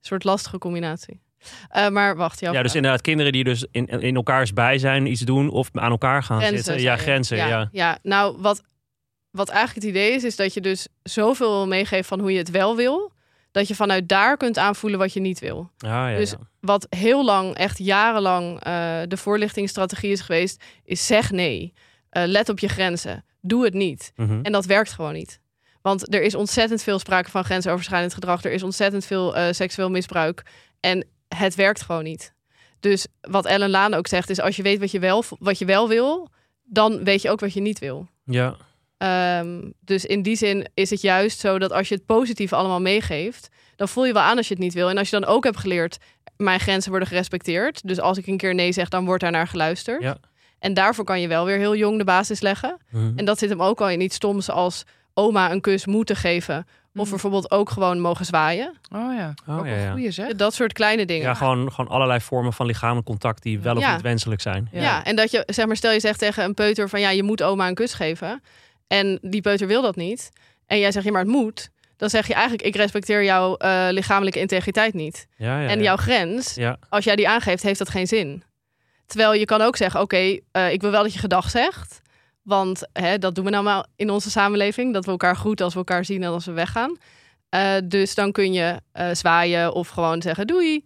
[0.00, 1.20] soort lastige combinatie.
[1.68, 5.50] Eh, maar wacht, Ja, dus inderdaad, kinderen die dus in, in elkaars bijzijn iets doen
[5.50, 6.82] of aan elkaar gaan Grenzen, zitten.
[6.82, 7.36] Ja, grenzen.
[7.36, 7.68] Ja.
[7.72, 8.62] ja, nou, wat,
[9.30, 12.50] wat eigenlijk het idee is, is dat je dus zoveel meegeeft van hoe je het
[12.50, 13.12] wel wil,
[13.50, 15.70] dat je vanuit daar kunt aanvoelen wat je niet wil.
[15.78, 16.38] Ja, ja, Dus- ja.
[16.60, 21.72] Wat heel lang, echt jarenlang, eh, de voorlichtingsstrategie is geweest, is zeg nee.
[22.10, 23.24] Eh, let op je grenzen.
[23.40, 24.12] Doe het niet.
[24.16, 24.40] Mhm.
[24.42, 25.40] En dat werkt gewoon niet.
[25.82, 28.44] Want er is ontzettend veel sprake van grensoverschrijdend gedrag.
[28.44, 30.42] Er is ontzettend veel eh, seksueel misbruik.
[30.80, 32.34] En het werkt gewoon niet.
[32.80, 35.64] Dus wat Ellen Laan ook zegt, is als je weet wat je wel, wat je
[35.64, 36.28] wel wil,
[36.64, 38.08] dan weet je ook wat je niet wil.
[38.24, 38.56] ja.
[38.98, 42.80] Ehm, dus in die zin is het juist zo dat als je het positieve allemaal
[42.80, 44.90] meegeeft, dan voel je wel aan als je het niet wil.
[44.90, 45.98] En als je dan ook hebt geleerd,
[46.36, 47.80] mijn grenzen worden gerespecteerd.
[47.88, 50.02] Dus als ik een keer nee zeg, dan wordt daar naar geluisterd.
[50.02, 50.16] Ja.
[50.58, 52.76] En daarvoor kan je wel weer heel jong de basis leggen.
[52.90, 53.12] Mhm.
[53.18, 54.84] En dat zit hem ook al in iets stoms als
[55.14, 56.66] oma een kus moeten geven.
[56.94, 57.10] Of Mhm.
[57.10, 58.74] bijvoorbeeld ook gewoon mogen zwaaien.
[58.94, 59.90] Oh ja, Oh, ook ja, een ja.
[59.90, 60.34] goeie zeg.
[60.34, 61.22] Dat soort kleine dingen.
[61.26, 63.92] Ja, gewoon, gewoon allerlei vormen van lichamelijk contact die wel of Ja.
[63.92, 64.68] niet wenselijk zijn.
[64.72, 64.80] Ja.
[64.82, 65.04] Ja.
[65.04, 67.42] en dat je, zeg maar, stel je zegt tegen een peuter van ja, je moet
[67.42, 68.42] oma een kus geven.
[68.88, 70.30] En die peuter wil dat niet.
[70.66, 71.70] En jij zegt ja, maar het moet.
[71.96, 75.26] Dan zeg je eigenlijk, ik respecteer jouw eh, lichamelijke integriteit niet.
[75.36, 76.58] Ja, ja, en jouw grens,
[76.88, 78.42] als jij die aangeeft, heeft dat geen zin.
[79.06, 82.00] Terwijl je kan ook zeggen, oké, eh, ik wil wel dat je gedag zegt.
[82.42, 84.92] Want hè, dat doen we nou maar in onze samenleving.
[84.92, 86.96] Dat we elkaar groeten als we elkaar zien en als we weggaan.
[87.48, 88.80] Eh, dus dan kun je
[89.12, 90.84] zwaaien of gewoon zeggen doei.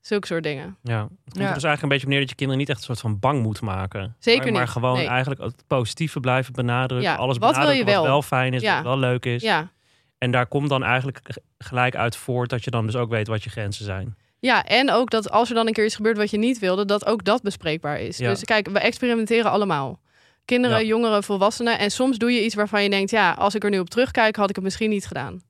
[0.00, 0.76] Zulke soort dingen.
[0.82, 1.00] ja.
[1.00, 1.54] Het komt Ja.
[1.54, 3.42] dus eigenlijk een beetje op neer dat je kinderen niet echt een soort van bang
[3.42, 4.16] moet maken.
[4.18, 5.06] Zeker maar, maar niet, gewoon nee.
[5.06, 7.10] eigenlijk het positieve blijven benadrukken.
[7.10, 8.22] Ja, Alles wat wil je benadrukken wat wel?
[8.22, 8.74] fijn is, Ja.
[8.74, 9.42] wat wel leuk is.
[9.42, 9.70] Ja.
[10.18, 11.20] En daar komt dan eigenlijk
[11.58, 14.16] gelijk uit voort dat je dan dus ook weet wat je grenzen zijn.
[14.40, 16.84] ja, en ook dat als er dan een keer iets gebeurt wat je niet wilde,
[16.84, 18.16] dat ook dat bespreekbaar is.
[18.18, 18.28] Ja.
[18.28, 20.00] Dus kijk, we experimenteren allemaal.
[20.44, 21.78] Kinderen, jongeren, volwassenen.
[21.78, 24.36] En soms doe je iets waarvan je denkt, ja, als ik er nu op terugkijk,
[24.36, 25.40] had ik het misschien niet gedaan.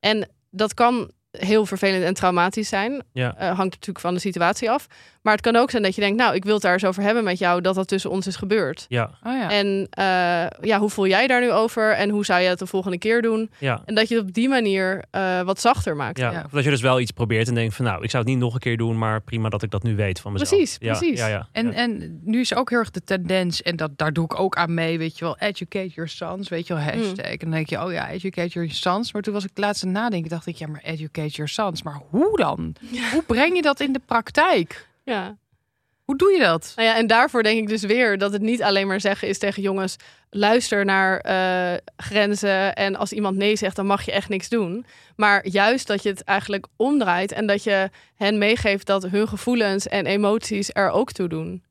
[0.00, 3.02] En dat kan heel vervelend en traumatisch zijn.
[3.12, 3.36] Ja.
[3.36, 4.86] Eh, hangt natuurlijk van de situatie af.
[5.22, 7.02] Maar het kan ook zijn dat je denkt, nou, ik wil het daar eens over
[7.02, 8.86] hebben met jou, dat dat tussen ons is gebeurd.
[8.88, 9.50] Ja, Oh ja.
[9.50, 10.04] En eh,
[10.68, 11.92] ja, hoe voel jij daar nu over?
[11.92, 13.50] En hoe zou je het de volgende keer doen?
[13.58, 13.82] ja.
[13.84, 16.18] En dat je het op die manier eh, wat zachter maakt.
[16.18, 16.42] Ja, Ja.
[16.44, 18.40] Of dat je dus wel iets probeert en denkt van nou, ik zou het niet
[18.42, 20.50] nog een keer doen, maar prima dat ik dat nu weet van mezelf.
[20.50, 21.18] Precies, Ja, precies.
[21.18, 21.48] Ja, ja.
[21.52, 21.72] En, Ja.
[21.72, 24.74] en nu is ook heel erg de tendens, en dat, daar doe ik ook aan
[24.74, 27.26] mee, weet je wel, educate your sons, weet je wel, hashtag.
[27.26, 29.12] En dan denk je, oh ja, educate your sons.
[29.12, 31.82] Maar toen was ik laatst aan het nadenken, dacht ik, ja, maar educate your sons.
[31.82, 32.74] Maar hoe dan?
[33.12, 34.88] Hoe breng je dat in de praktijk?
[35.10, 35.36] Ja.
[36.04, 36.72] Hoe doe je dat?
[36.76, 39.38] Nou ja, en daarvoor denk ik dus weer dat het niet alleen maar zeggen is
[39.38, 39.96] tegen jongens:
[40.30, 42.74] luister naar eh, grenzen.
[42.74, 44.86] En als iemand nee zegt, dan mag je echt niks doen.
[45.16, 49.88] Maar juist dat je het eigenlijk omdraait en dat je hen meegeeft dat hun gevoelens
[49.88, 51.64] en emoties er ook toe doen.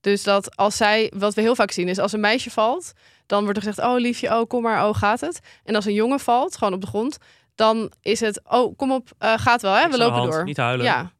[0.00, 2.92] Dus dat als zij, wat we heel vaak zien, is als een meisje valt,
[3.26, 5.40] dan wordt er gezegd: Oh, liefje, oh, kom maar, oh, gaat het?
[5.64, 7.18] En als een jongen valt, gewoon op de grond,
[7.54, 9.88] dan is het: Oh, kom op, eh, gaat wel, hè?
[9.88, 10.44] We lopen hand, door.
[10.44, 10.86] Niet huilen.
[10.86, 11.12] Ja.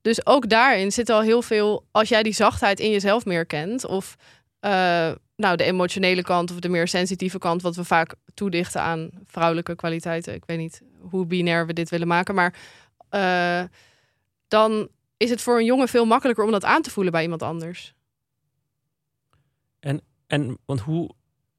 [0.00, 1.86] Dus ook daarin zit al heel veel.
[1.90, 4.16] Als jij die zachtheid in jezelf meer kent, of
[4.60, 9.10] eh, nou de emotionele kant of de meer sensitieve kant, wat we vaak toedichten aan
[9.26, 10.34] vrouwelijke kwaliteiten.
[10.34, 12.54] Ik weet niet hoe binair we dit willen maken, maar
[13.08, 13.62] eh,
[14.48, 17.42] dan is het voor een jongen veel makkelijker om dat aan te voelen bij iemand
[17.42, 17.94] anders.
[20.30, 21.10] En want hoe,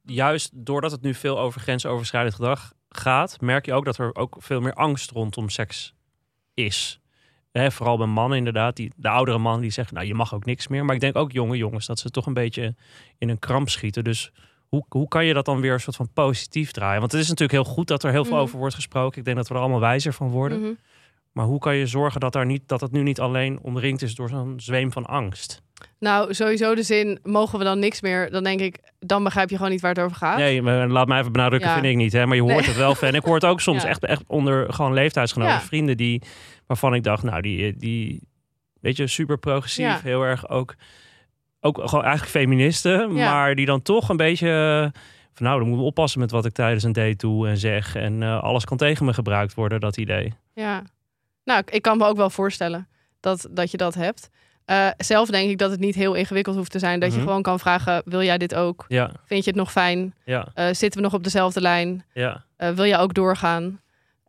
[0.02, 4.36] juist doordat het nu veel over grensoverschrijdend gedrag gaat, merk je ook dat er ook
[4.40, 5.94] veel meer angst rondom seks
[6.54, 7.01] is.
[7.52, 10.46] Hè, vooral bij mannen inderdaad, die, de oudere man die zegt, nou je mag ook
[10.46, 10.86] niks meer.
[10.86, 12.76] Maar ik denk ook jonge jongens, dat ze toch een beetje
[13.18, 14.04] in een kramp schieten.
[14.04, 14.32] Dus
[14.68, 17.00] hoe, hoe kan je dat dan weer een soort van positief draaien?
[17.00, 18.42] Want het is natuurlijk heel goed dat er heel veel Mhm.
[18.44, 19.18] over wordt gesproken.
[19.20, 20.60] Ik denk dat we er allemaal wijzer van worden.
[20.62, 20.72] Mhm.
[21.32, 24.16] Maar hoe kan je zorgen dat, daar niet, dat het nu niet alleen omringd is
[24.16, 25.62] door zo'n zweem van angst?
[26.00, 28.32] Nou, sowieso de zin, mogen we dan niks meer?
[28.32, 30.38] Dan denk ik, dan begrijp je gewoon niet waar het over gaat.
[30.38, 31.76] Nee, maar laat mij even benadrukken, Ja.
[31.76, 32.14] vind ik niet.
[32.14, 32.26] Hè?
[32.26, 32.66] Maar je hoort Nee.
[32.66, 32.96] het wel.
[33.02, 33.90] En ik hoor het ook soms Ja.
[33.90, 35.62] echt, echt onder gewoon leeftijdsgenoten, Ja.
[35.62, 36.22] vrienden die,
[36.72, 38.22] waarvan ik dacht, nou, die, die
[38.82, 40.00] weet je, super progressief, Ja.
[40.04, 40.76] heel erg ook,
[41.60, 43.32] ook gewoon eigenlijk feministen, Ja.
[43.32, 44.48] maar die dan toch een beetje
[44.94, 45.00] eh,
[45.34, 47.96] van, nou, dan moeten we oppassen met wat ik tijdens een date doe en zeg.
[47.96, 50.34] En eh, alles kan tegen me gebruikt worden, dat idee.
[50.54, 50.84] Ja.
[51.44, 52.88] Nou, ik- kan me ook wel voorstellen
[53.20, 54.30] dat, dat je dat hebt.
[54.66, 57.00] Eh, zelf denk ik dat het niet heel ingewikkeld hoeft te zijn.
[57.00, 57.18] Dat Mhm.
[57.20, 58.86] je gewoon kan vragen, wil jij dit ook?
[58.88, 60.14] Ja, Vind je het nog fijn?
[60.26, 62.06] ja, Eh, zitten we nog op dezelfde lijn?
[62.14, 62.44] ja.
[62.58, 63.80] Eh, wil jij ook doorgaan?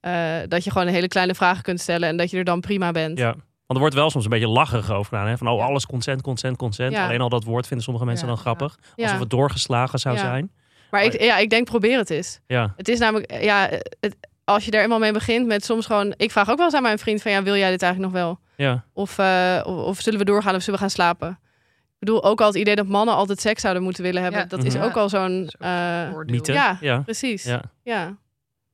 [0.03, 2.91] Eh, dat je gewoon hele kleine vragen kunt stellen en dat je er dan prima
[2.91, 3.19] bent.
[3.19, 3.31] Ja.
[3.67, 5.27] Want er wordt wel soms een beetje lacherig over gedaan.
[5.31, 5.37] Hè?
[5.37, 5.65] Van oh, Ja.
[5.65, 6.93] alles consent, consent, consent.
[6.93, 7.05] Ja.
[7.07, 8.79] Alleen al dat woord vinden sommige mensen Ja, dan grappig.
[8.97, 9.05] Ja.
[9.05, 10.21] Alsof het doorgeslagen zou Ja.
[10.21, 10.51] zijn.
[10.91, 12.41] Maar ik, ja, ik denk probeer het eens.
[12.47, 12.73] Ja.
[12.77, 13.69] Het is namelijk, ja,
[14.01, 16.15] het, als je er eenmaal mee begint met soms gewoon...
[16.17, 18.23] Ik vraag ook wel eens aan mijn vriend van, ja, wil jij dit eigenlijk nog
[18.23, 18.39] wel?
[18.57, 18.85] Ja.
[18.93, 21.29] Of, eh, of, of zullen we doorgaan of zullen we gaan slapen?
[21.29, 24.41] Ik bedoel, ook al het idee dat mannen altijd seks zouden moeten willen hebben.
[24.41, 24.47] Ja.
[24.47, 24.85] Dat is Mhm.
[24.85, 25.51] ook al zo'n...
[25.59, 26.37] Eh, voordeel.
[26.37, 26.53] Mythe.
[26.53, 26.99] ja, Ja.
[26.99, 27.45] precies.
[27.83, 28.17] Ja.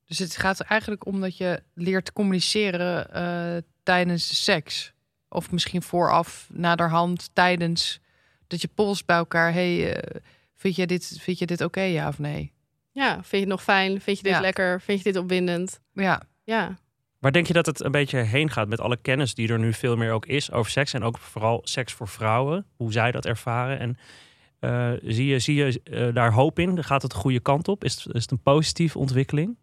[0.08, 4.92] Dus het gaat er eigenlijk om dat je leert communiceren eh, tijdens seks.
[5.28, 8.00] Of misschien vooraf, naderhand, tijdens
[8.46, 9.52] dat je polst bij elkaar.
[9.52, 10.20] hey, eh,
[10.54, 12.52] vind je dit, vind je dit oké, ja of nee?
[12.92, 14.00] Ja, vind je het nog fijn?
[14.00, 14.40] Vind je dit Ja.
[14.40, 14.80] lekker?
[14.80, 15.80] Vind je dit opwindend?
[15.92, 16.78] Ja, Ja.
[17.18, 19.72] Waar denk je dat het een beetje heen gaat met alle kennis die er nu
[19.72, 20.92] veel meer ook is over seks?
[20.94, 23.78] En ook vooral seks voor vrouwen, hoe zij dat ervaren.
[23.78, 23.98] En
[24.58, 26.84] eh, zie je, zie je daar hoop in?
[26.84, 27.84] Gaat het de goede kant op?
[27.84, 29.56] Is het, is het een positieve ontwikkeling?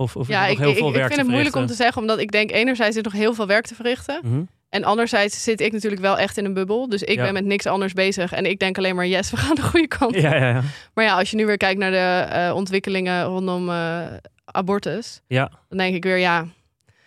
[0.00, 1.66] Of, of Ja, nog ik, heel ik, veel ik werk vind te het moeilijk om
[1.66, 4.20] te zeggen, omdat ik denk enerzijds is er nog heel veel werk te verrichten.
[4.22, 4.42] Mhm.
[4.68, 6.88] En anderzijds zit ik natuurlijk wel echt in een bubbel.
[6.88, 7.22] Dus ik Ja.
[7.22, 8.32] ben met niks anders bezig.
[8.32, 10.22] En ik denk alleen maar, yes, we gaan de goede kant op.
[10.22, 10.62] Ja, ja, ja.
[10.94, 14.00] Maar ja, als je nu weer kijkt naar de eh, ontwikkelingen rondom eh,
[14.44, 15.20] abortus.
[15.26, 15.50] Ja.
[15.68, 16.46] Dan denk ik weer, ja,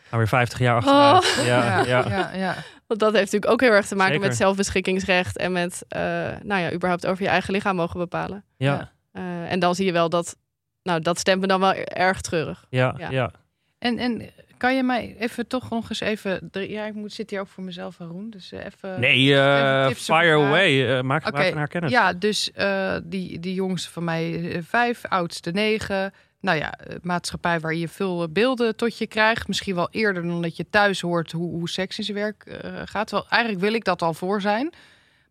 [0.10, 1.24] Gaan weer 50 jaar achteruit.
[1.40, 1.46] Oh.
[1.46, 2.06] Ja, ja, ja.
[2.10, 2.32] ja.
[2.36, 2.56] ja,
[2.88, 4.28] want dat heeft natuurlijk ook heel erg te maken Zeker.
[4.28, 5.38] met zelfbeschikkingsrecht.
[5.38, 6.02] En met, eh,
[6.44, 8.44] nou ja, überhaupt over je eigen lichaam mogen bepalen.
[8.58, 10.36] ja, Eh, en dan zie je wel dat,
[10.84, 12.66] nou, dat stemt me dan wel erg treurig.
[12.70, 13.10] ja, Ja.
[13.10, 13.32] ja.
[13.80, 16.50] En, en kan je mij even toch nog eens even...
[16.52, 18.30] Ja, ik moet, zit hier ook voor mezelf, Haroon.
[18.30, 19.00] Dus eh, even...
[19.00, 20.98] Nee, eh, even fire away.
[20.98, 21.92] Eh, maak, van haar kennis.
[21.92, 26.14] Ja, dus eh, die, die jongste van mij vijf, oudste negen.
[26.40, 29.48] Nou ja, maatschappij waar je veel beelden tot je krijgt.
[29.48, 32.82] Misschien wel eerder dan dat je thuis hoort hoe, hoe seks in zijn werk eh,
[32.86, 33.12] gaat.
[33.12, 34.74] Wel, eigenlijk wil ik dat al voor zijn.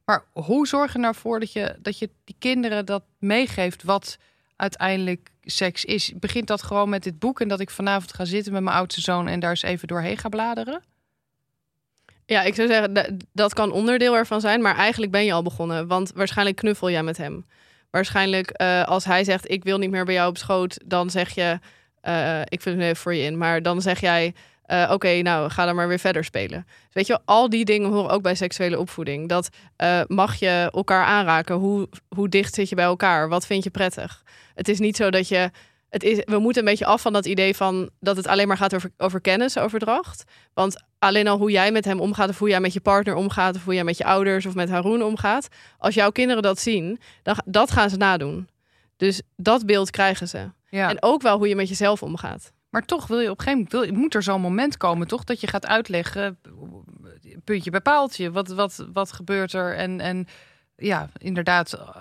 [0.05, 4.19] Maar hoe zorg je nou voor dat je, dat je die kinderen dat meegeeft wat
[4.57, 6.13] uiteindelijk seks is?
[6.15, 9.01] Begint dat gewoon met dit boek en dat ik vanavond ga zitten met mijn oudste
[9.01, 10.83] zoon en daar eens even doorheen ga bladeren?
[12.27, 14.63] Ja, ik zou zeggen, da- dat kan onderdeel ervan zijn.
[14.63, 15.87] Maar eigenlijk ben je al begonnen.
[15.87, 17.47] Want waarschijnlijk knuffel jij met hem.
[17.91, 20.79] Waarschijnlijk eh, als hij zegt, ik wil niet meer bij jou op schoot.
[20.87, 21.59] Dan zeg je,
[22.01, 23.39] eh, ik vul het even voor je in.
[23.39, 26.67] Maar dan zeg jij, eh, oké, nou ga dan maar weer verder spelen.
[26.67, 29.29] Dus weet je, al die dingen horen ook bij seksuele opvoeding.
[29.29, 31.55] Dat eh, mag je elkaar aanraken.
[31.55, 33.29] Hoe, hoe dicht zit je bij elkaar?
[33.29, 34.23] Wat vind je prettig?
[34.55, 35.51] Het is niet zo dat je...
[35.89, 38.57] Het is, we moeten een beetje af van dat idee van dat het alleen maar
[38.57, 40.25] gaat over, over kennisoverdracht.
[40.55, 43.57] Want alleen al hoe jij met hem omgaat, of hoe jij met je partner omgaat,
[43.57, 45.49] of hoe jij met je ouders of met Haroon omgaat.
[45.79, 48.49] Als jouw kinderen dat zien, dan dat gaan ze nadoen.
[48.97, 50.51] Dus dat beeld krijgen ze.
[50.69, 50.89] Ja.
[50.89, 52.53] En ook wel hoe je met jezelf omgaat.
[52.73, 55.25] Maar toch wil je op een gegeven moment wil, moet er zo'n moment komen, toch?
[55.25, 56.39] Dat je gaat uitleggen,
[57.45, 59.77] puntje bij paaltje, wat, wat, wat gebeurt er?
[59.77, 60.27] En, en
[60.77, 62.01] ja, inderdaad, eh,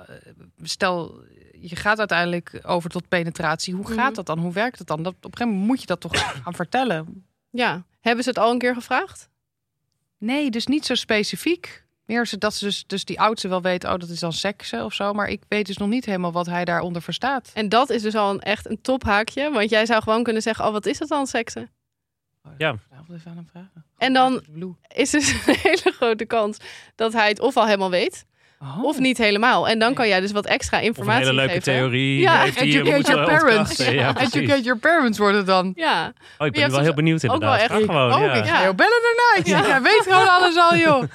[0.61, 1.23] stel
[1.59, 3.73] je gaat uiteindelijk over tot penetratie.
[3.73, 3.93] Hoe Mhm.
[3.93, 4.39] gaat dat dan?
[4.39, 5.03] Hoe werkt het dan?
[5.03, 7.25] Dat, op een gegeven moment moet je dat toch gaan vertellen.
[7.49, 9.29] Ja, hebben ze het al een keer gevraagd?
[10.17, 11.85] Nee, dus niet zo specifiek.
[12.05, 14.85] Meer ze- dat ze dus, dus die oudste wel weet, oh, dat is dan seksen
[14.85, 15.13] of zo.
[15.13, 17.51] Maar ik weet dus nog niet helemaal wat hij daaronder verstaat.
[17.53, 19.51] En dat is dus al een, echt een tophaakje.
[19.51, 21.69] Want jij zou gewoon kunnen zeggen, oh, wat is dat dan, seksen?
[22.57, 22.75] Ja.
[22.89, 23.85] Vanavond even aan hem vragen.
[23.97, 24.41] En dan-.
[24.95, 26.57] Is dus een hele grote kans
[26.95, 28.25] dat hij het of al helemaal weet,
[28.59, 28.83] Oh.
[28.83, 29.67] of niet helemaal.
[29.67, 31.63] En dan kan jij dus wat extra informatie hele leuke geven.
[31.73, 32.19] theorie.
[32.21, 33.77] Ja, Educate your parents.
[33.77, 34.17] Ja.
[34.17, 35.71] Educate your parents wordt het dan.
[35.75, 37.59] Ja, Oh, ik ben wel heel benieuwd ook wel inderdaad.
[37.59, 38.33] echt- Ga gewoon, oh, ja.
[38.33, 38.61] ik ga Ja.
[38.61, 39.39] jou bellen daarna.
[39.39, 39.67] Ik zeg, Ja.
[39.67, 41.03] jij weet gewoon alles al, joh.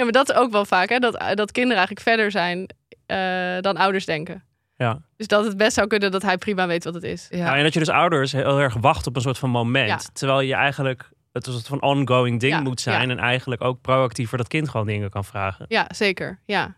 [0.00, 0.98] Ja, maar dat is ook wel vaak, hè?
[0.98, 2.66] Dat, dat kinderen eigenlijk verder zijn
[3.06, 4.44] eh, dan ouders denken.
[4.76, 5.00] Ja.
[5.16, 7.26] Dus dat het best zou kunnen dat hij prima weet wat het is.
[7.30, 7.44] Ja.
[7.44, 9.88] Nou, en dat je dus ouders heel erg wacht op een soort van moment.
[9.88, 9.98] Ja.
[10.12, 13.08] Terwijl je eigenlijk het een soort van ongoing ding Ja, moet zijn.
[13.08, 13.14] ja.
[13.14, 15.64] En eigenlijk ook proactief voor dat kind gewoon dingen kan vragen.
[15.68, 16.40] Ja, zeker.
[16.44, 16.76] Ja.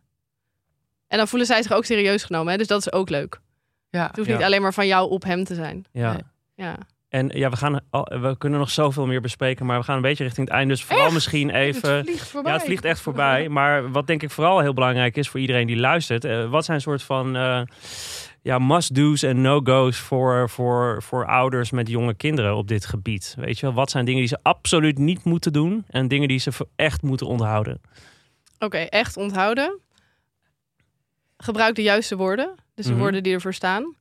[1.09, 2.59] En dan voelen zij zich ook serieus genomen, hè?
[2.59, 3.41] dus dat is ook leuk.
[3.91, 4.07] ja.
[4.07, 4.35] Het hoeft Ja.
[4.37, 5.85] niet alleen maar van jou op hem te zijn.
[5.93, 6.12] Ja.
[6.12, 6.23] Nee.
[6.55, 6.77] Ja.
[7.13, 9.67] En ja, we, gaan, we kunnen nog zoveel meer bespreken.
[9.67, 10.75] Maar we gaan een beetje richting het einde.
[10.75, 11.95] Dus vooral misschien even...
[11.97, 12.53] Het vliegt voorbij.
[12.53, 13.49] Ja, het vliegt echt voorbij.
[13.49, 16.25] Maar wat denk ik vooral heel belangrijk is voor iedereen die luistert.
[16.25, 17.63] eh, wat zijn soort van eh,
[18.43, 23.35] ja, must-do's en no-go's voor, voor, voor ouders met jonge kinderen op dit gebied?
[23.39, 26.39] Weet je wel, wat zijn dingen die ze absoluut niet moeten doen en dingen die
[26.39, 27.81] ze echt moeten onthouden?
[28.59, 29.81] Oké, echt onthouden.
[31.37, 32.55] Gebruik de juiste woorden.
[32.75, 33.01] Dus de Mhm.
[33.01, 33.95] woorden die ervoor staan.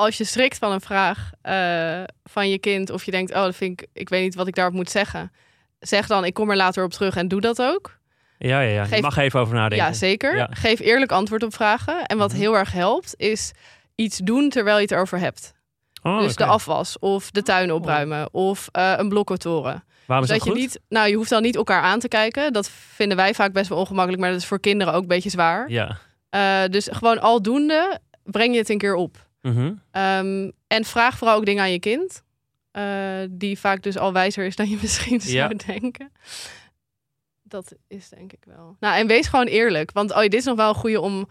[0.00, 2.90] Als je schrikt van een vraag eh, van je kind...
[2.90, 5.32] of je denkt, oh, dat vind ik, ik weet niet wat ik daarop moet zeggen.
[5.78, 7.98] Zeg dan, ik kom er later op terug en doe dat ook.
[8.38, 8.96] Ja, ja, ja.
[8.96, 9.86] Je mag even over nadenken.
[9.86, 10.36] Ja, zeker.
[10.36, 10.48] Ja.
[10.50, 12.04] Geef eerlijk antwoord op vragen.
[12.06, 12.40] En wat Mhm.
[12.40, 13.52] heel erg helpt, is
[13.94, 15.52] iets doen terwijl je het erover hebt.
[16.02, 17.76] Oh, dus de afwas, of de tuin Oh.
[17.76, 19.84] opruimen, of eh, een blokkentoren.
[20.06, 20.60] Waarom is dat dat je goed?
[20.60, 22.52] niet, nou, je hoeft dan niet elkaar aan te kijken.
[22.52, 25.30] Dat vinden wij vaak best wel ongemakkelijk, maar dat is voor kinderen ook een beetje
[25.30, 25.70] zwaar.
[25.70, 25.96] Ja.
[26.30, 29.28] Eh, dus gewoon aldoende breng je het een keer op.
[29.40, 29.72] Mhm.
[29.90, 32.22] Ehm, en vraag vooral ook dingen aan je kind.
[32.70, 35.28] eh, die vaak dus al wijzer is dan je misschien Ja.
[35.48, 36.12] zou denken.
[37.42, 38.76] Dat is denk ik wel.
[38.80, 39.92] Nou, en wees gewoon eerlijk.
[39.92, 41.28] Want oh, dit is nog wel een goede om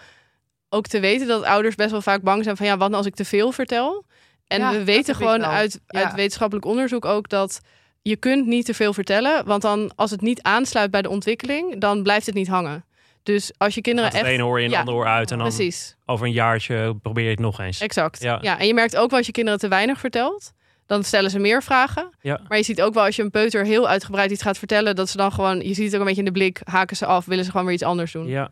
[0.70, 3.06] ook te weten dat ouders best wel vaak bang zijn van ja, wat nou als
[3.06, 4.06] ik te veel vertel?
[4.48, 6.04] En Ja, we weten gewoon uit, Ja.
[6.04, 7.60] uit wetenschappelijk onderzoek ook dat
[8.02, 11.80] je kunt niet te veel vertellen, want dan als het niet aansluit bij de ontwikkeling,
[11.82, 12.86] dan blijft het niet hangen.
[13.32, 15.32] Dus als je kinderen Gaat het echt hoor je in Ja, het andere oor uit.
[15.32, 17.82] En dan precies, over een jaartje probeer je het nog eens.
[17.82, 18.22] exact.
[18.22, 18.38] Ja.
[18.42, 18.60] Ja.
[18.60, 20.52] en je merkt ook wel als je kinderen te weinig vertelt,
[20.86, 22.10] dan stellen ze meer vragen.
[22.22, 22.40] Ja.
[22.48, 25.10] Maar je ziet ook wel als je een peuter heel uitgebreid iets gaat vertellen, dat
[25.10, 27.26] ze dan gewoon, je ziet het ook een beetje in de blik, haken ze af,
[27.26, 28.28] willen ze gewoon weer iets anders doen.
[28.28, 28.52] Ja.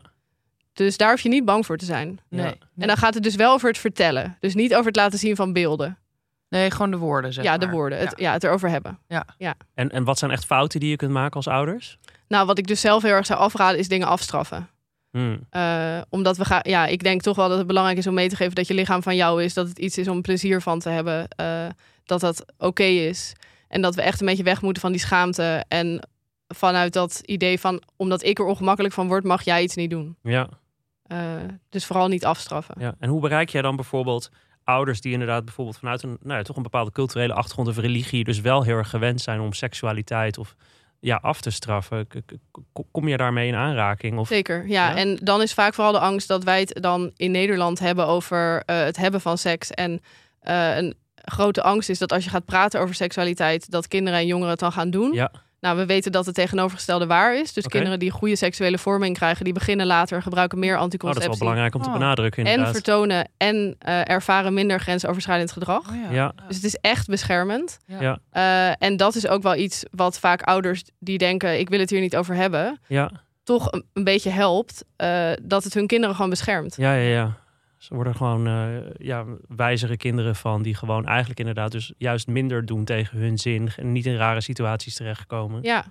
[0.72, 2.20] Dus daar hoef je niet bang voor te zijn.
[2.28, 2.40] Nee.
[2.40, 2.46] Ja.
[2.46, 2.58] nee.
[2.78, 4.36] En dan gaat het dus wel over het vertellen.
[4.40, 5.98] Dus niet over het laten zien van beelden.
[6.48, 7.74] Nee, gewoon de woorden, zeg ja, de maar.
[7.74, 7.98] woorden.
[7.98, 8.32] Het, ja.
[8.32, 8.98] het erover hebben.
[9.74, 11.98] En, en wat zijn echt fouten die je kunt maken als ouders?
[12.28, 14.68] Nou, wat ik dus zelf heel erg zou afraden, is dingen afstraffen.
[15.10, 15.46] Hmm.
[15.50, 18.28] Eh, omdat we gaan, ja, ik denk toch wel dat het belangrijk is om mee
[18.28, 20.78] te geven dat je lichaam van jou is, dat het iets is om plezier van
[20.78, 21.66] te hebben, eh,
[22.04, 23.34] dat dat oké is.
[23.68, 25.64] En dat we echt een beetje weg moeten van die schaamte.
[25.68, 26.08] En
[26.48, 30.16] vanuit dat idee van, omdat ik er ongemakkelijk van word, mag jij iets niet doen.
[30.22, 30.48] Ja.
[31.02, 31.18] Eh,
[31.68, 32.74] dus vooral niet afstraffen.
[32.78, 34.30] Ja, en hoe bereik jij dan bijvoorbeeld
[34.64, 38.24] ouders die inderdaad bijvoorbeeld vanuit een, nou ja, toch een bepaalde culturele achtergrond of religie
[38.24, 40.54] dus wel heel erg gewend zijn om seksualiteit of
[41.00, 42.06] ja, af te straffen?
[42.90, 44.18] Kom je daarmee in aanraking?
[44.18, 44.88] Of, Zeker, ja.
[44.88, 44.96] Ja?
[44.96, 48.62] En dan is vaak vooral de angst dat wij het dan in Nederland hebben over
[48.66, 49.70] eh, het hebben van seks.
[49.70, 50.00] En
[50.40, 54.26] eh, een grote angst is dat als je gaat praten over seksualiteit, dat kinderen en
[54.26, 55.12] jongeren het dan gaan doen.
[55.12, 55.32] Ja.
[55.60, 57.52] Nou, we weten dat het tegenovergestelde waar is.
[57.52, 60.92] Dus kinderen die goede seksuele vorming krijgen, die beginnen later, gebruiken meer oh, dat is
[60.92, 61.28] anticonceptie.
[61.30, 61.92] wel belangrijk om te Oh.
[61.94, 62.74] benadrukken en inderdaad.
[62.74, 65.88] vertonen en eh, ervaren minder grensoverschrijdend gedrag.
[65.90, 66.10] Oh, ja.
[66.10, 66.32] Ja.
[66.46, 67.78] Dus het is echt beschermend.
[67.86, 68.18] Ja.
[68.30, 71.90] Eh, en dat is ook wel iets wat vaak ouders die denken, ik wil het
[71.90, 73.10] hier niet over hebben, Ja,
[73.44, 74.84] toch een, een beetje helpt.
[74.96, 76.74] eh, dat het hun kinderen gewoon beschermt.
[76.76, 77.36] ja, ja, ja.
[77.78, 82.66] Ze worden gewoon eh, ja, wijzere kinderen van die gewoon eigenlijk inderdaad dus juist minder
[82.66, 85.62] doen tegen hun zin en niet in rare situaties terechtkomen.
[85.62, 85.84] Ja,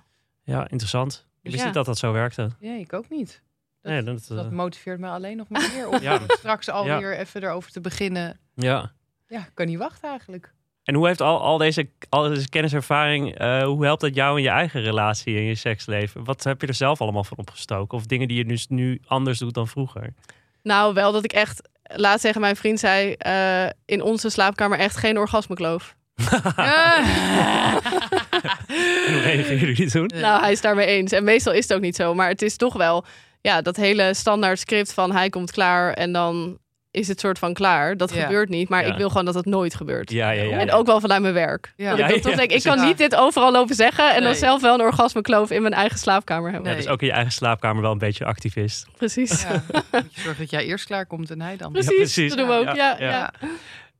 [0.44, 1.26] Ja, interessant.
[1.42, 1.64] Ik wist Ja.
[1.64, 2.50] niet dat dat zo werkte.
[2.60, 3.42] Ja, ik ook niet.
[3.80, 6.20] Dat, Nee, dat, eh, motiveert me alleen nog maar meer om Ja.
[6.28, 8.38] straks alweer even erover te beginnen.
[8.54, 8.92] ja.
[9.30, 10.52] Ja, ik kan niet wachten eigenlijk.
[10.82, 14.42] En hoe heeft al, al, deze, al deze kenniservaring, eh, hoe helpt dat jou in
[14.42, 16.24] je eigen relatie en je seksleven?
[16.24, 17.98] Wat heb je er zelf allemaal van opgestoken?
[17.98, 20.14] Of dingen die je dus nu anders doet dan vroeger?
[20.62, 24.96] nou wel dat ik echt laatst tegen mijn vriend zei, eh, in onze slaapkamer echt
[24.96, 25.96] geen orgasmekloof.
[26.16, 26.24] En
[29.46, 30.06] hoe jullie toen?
[30.06, 30.20] Nee.
[30.20, 31.12] Nou, hij is daarmee eens.
[31.12, 33.04] En meestal is het ook niet zo, maar het is toch wel,
[33.40, 36.58] ja, dat hele standaard script van hij komt klaar en dan
[36.90, 37.96] is het soort van klaar.
[37.96, 38.22] Dat Ja.
[38.22, 38.92] gebeurt niet, maar Ja.
[38.92, 40.10] ik wil gewoon dat het nooit gebeurt.
[40.10, 40.58] Ja, ja, ja.
[40.58, 40.72] En ja.
[40.72, 41.72] ook wel vanuit mijn werk.
[41.76, 41.90] Ja.
[41.90, 44.34] Dat Ja, ik toch ja, denk, ik kan niet dit overal lopen zeggen en dan
[44.34, 46.68] zelf wel een orgasmekloof in mijn eigen slaapkamer hebben.
[46.70, 46.84] Ja, Nee.
[46.84, 48.86] dus ook in je eigen slaapkamer wel een beetje activist.
[48.96, 49.40] Precies.
[50.24, 51.72] Zorgen dat jij eerst klaar komt en hij dan.
[51.72, 52.28] Precies, precies.
[52.28, 52.64] dat doen we ook.
[52.64, 53.10] Ja, Ja, ja.
[53.10, 53.32] ja.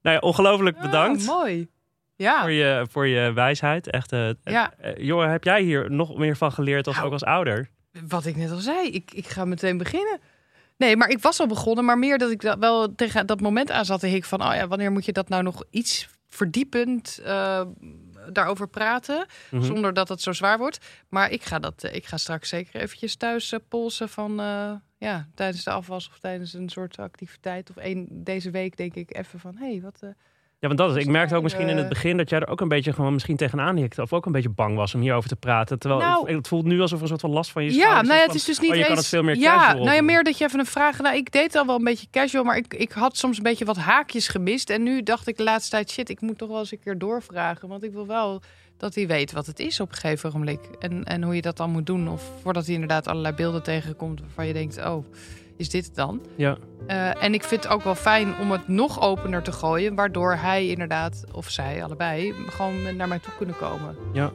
[0.03, 1.68] Nou ja, ongelooflijk bedankt Ah, mooi.
[2.16, 2.41] Ja.
[2.41, 3.91] voor, je, voor je wijsheid.
[3.91, 4.72] Echt, eh, Ja.
[4.78, 7.68] eh, Jorre, heb jij hier nog meer van geleerd als Nou, ook als ouder?
[8.09, 10.20] Wat ik net al zei, ik, ik ga meteen beginnen.
[10.79, 13.70] Nee, maar ik was al begonnen, maar meer dat ik dat wel tegen dat moment
[13.70, 17.62] aan zat hik van, oh ja, wanneer moet je dat nou nog iets verdiepend eh,
[18.33, 19.62] daarover praten, Mhm.
[19.64, 20.79] zonder dat het zo zwaar wordt.
[21.09, 24.35] Maar ik ga dat, eh, ik ga straks zeker eventjes thuis eh, polsen van,
[24.99, 29.16] ja, tijdens de afwas of tijdens een soort activiteit of één deze week denk ik
[29.16, 30.01] even van, hé, hey, wat.
[30.61, 31.03] Ja, want dat is.
[31.05, 31.89] Ik merkte ook misschien in het Eh.
[31.89, 34.03] begin dat jij er ook een beetje gewoon misschien tegenaan hikte.
[34.03, 35.79] Of ook een beetje bang was om hierover te praten.
[35.79, 38.15] Terwijl Nou- het, voelt nu alsof er een soort van last van je Ja, nou
[38.15, 38.89] ja, het is dus niet oh, je eens...
[38.89, 40.99] kan het veel meer ja, casual nou ja, meer dat je even een vraag...
[40.99, 43.43] Nou, ik deed het al wel een beetje casual, maar ik, ik had soms een
[43.43, 44.71] beetje wat haakjes gemist.
[44.71, 46.99] En nu dacht ik de laatste tijd, shit, ik moet toch wel eens een keer
[46.99, 47.69] doorvragen.
[47.69, 48.43] Want ik wil wel
[48.77, 50.61] dat hij weet wat het is op een gegeven ogenblik.
[50.79, 52.09] En, en hoe je dat dan moet doen.
[52.09, 55.05] Of voordat hij inderdaad allerlei beelden tegenkomt waarvan je denkt, oh,
[55.59, 56.21] is dit het dan?
[56.35, 56.57] Ja,
[56.87, 59.95] Eh, en ik vind het ook wel fijn om het nog opener te gooien.
[59.95, 63.97] Waardoor hij inderdaad, of zij allebei, gewoon naar mij toe kunnen komen.
[64.13, 64.31] ja.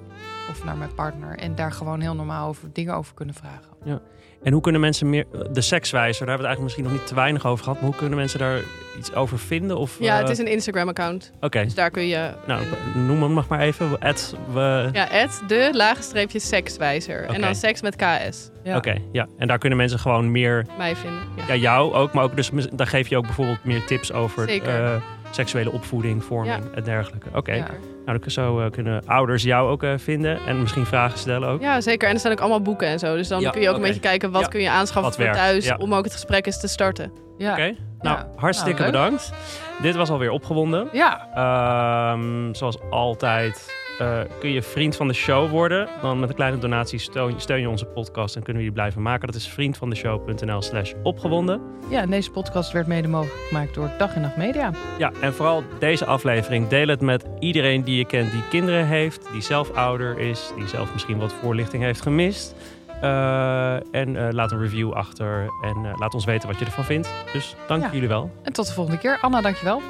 [0.50, 1.38] Of naar mijn partner.
[1.38, 4.02] En daar gewoon heel normaal over dingen over kunnen vragen.
[4.44, 5.26] En hoe kunnen mensen meer...
[5.52, 7.80] De sekswijzer, daar hebben we het eigenlijk misschien nog niet te weinig over gehad.
[7.80, 8.60] Maar hoe kunnen mensen daar
[8.98, 9.78] iets over vinden?
[9.78, 11.32] Of, Ja, eh, het is een Instagram-account.
[11.40, 12.32] Oké, Dus daar kun je...
[12.48, 12.62] nou,
[12.94, 14.00] in- noem hem nog maar even.
[14.00, 14.90] At, we...
[14.92, 17.24] Ja, het de laagstreepje sekswijzer.
[17.24, 17.34] Oké.
[17.34, 18.50] En dan seks met KS.
[18.64, 18.76] Ja.
[18.78, 19.28] Oké, ja.
[19.38, 20.66] En daar kunnen mensen gewoon meer...
[20.78, 21.22] Mij vinden.
[21.36, 21.44] Ja.
[21.48, 24.84] Ja, jou ook, maar ook dus daar geef je ook bijvoorbeeld meer tips over Zeker.
[24.84, 27.28] eh, seksuele opvoeding, vorming en dergelijke.
[27.34, 27.68] Oké, Ja.
[28.06, 31.62] Nou dan zo eh, kunnen ouders jou ook eh, vinden en misschien vragen stellen ook.
[31.62, 32.08] Ja, zeker.
[32.08, 33.16] En er staan ook allemaal boeken en zo.
[33.16, 34.48] Dus dan Ja, kun je ook een beetje kijken wat Ja.
[34.48, 35.76] kun je aanschaffen Wat voor werkt, thuis ja.
[35.80, 37.12] om ook het gesprek eens te starten.
[37.38, 37.52] Ja.
[37.52, 38.28] Oké, nou Ja.
[38.36, 39.34] hartstikke Nou, bedankt.
[39.82, 40.88] Dit was alweer opgewonden.
[40.92, 41.28] Ja.
[41.36, 45.88] Ehm, zoals altijd eh, kun je vriend van de show worden.
[46.02, 49.02] Dan met een kleine donatie steun, steun je onze podcast en kunnen we die blijven
[49.02, 49.28] maken.
[49.28, 51.62] Dat is vriendvandeshow.nl slash opgewonden.
[51.90, 54.72] Ja, en deze podcast werd mede mogelijk gemaakt door Dag en Nacht Media.
[54.98, 56.68] Ja, en vooral deze aflevering.
[56.68, 59.28] Deel het met iedereen die je kent die kinderen heeft.
[59.32, 60.52] Die zelf ouder is.
[60.58, 62.56] Die zelf misschien wat voorlichting heeft gemist.
[63.02, 65.50] Eh, en eh, laat een review achter.
[65.62, 67.14] En laat ons weten wat je ervan vindt.
[67.34, 67.90] Dus dank Ja.
[67.92, 68.32] jullie wel.
[68.44, 69.18] En tot de volgende keer.
[69.22, 69.82] Anna, dankjewel.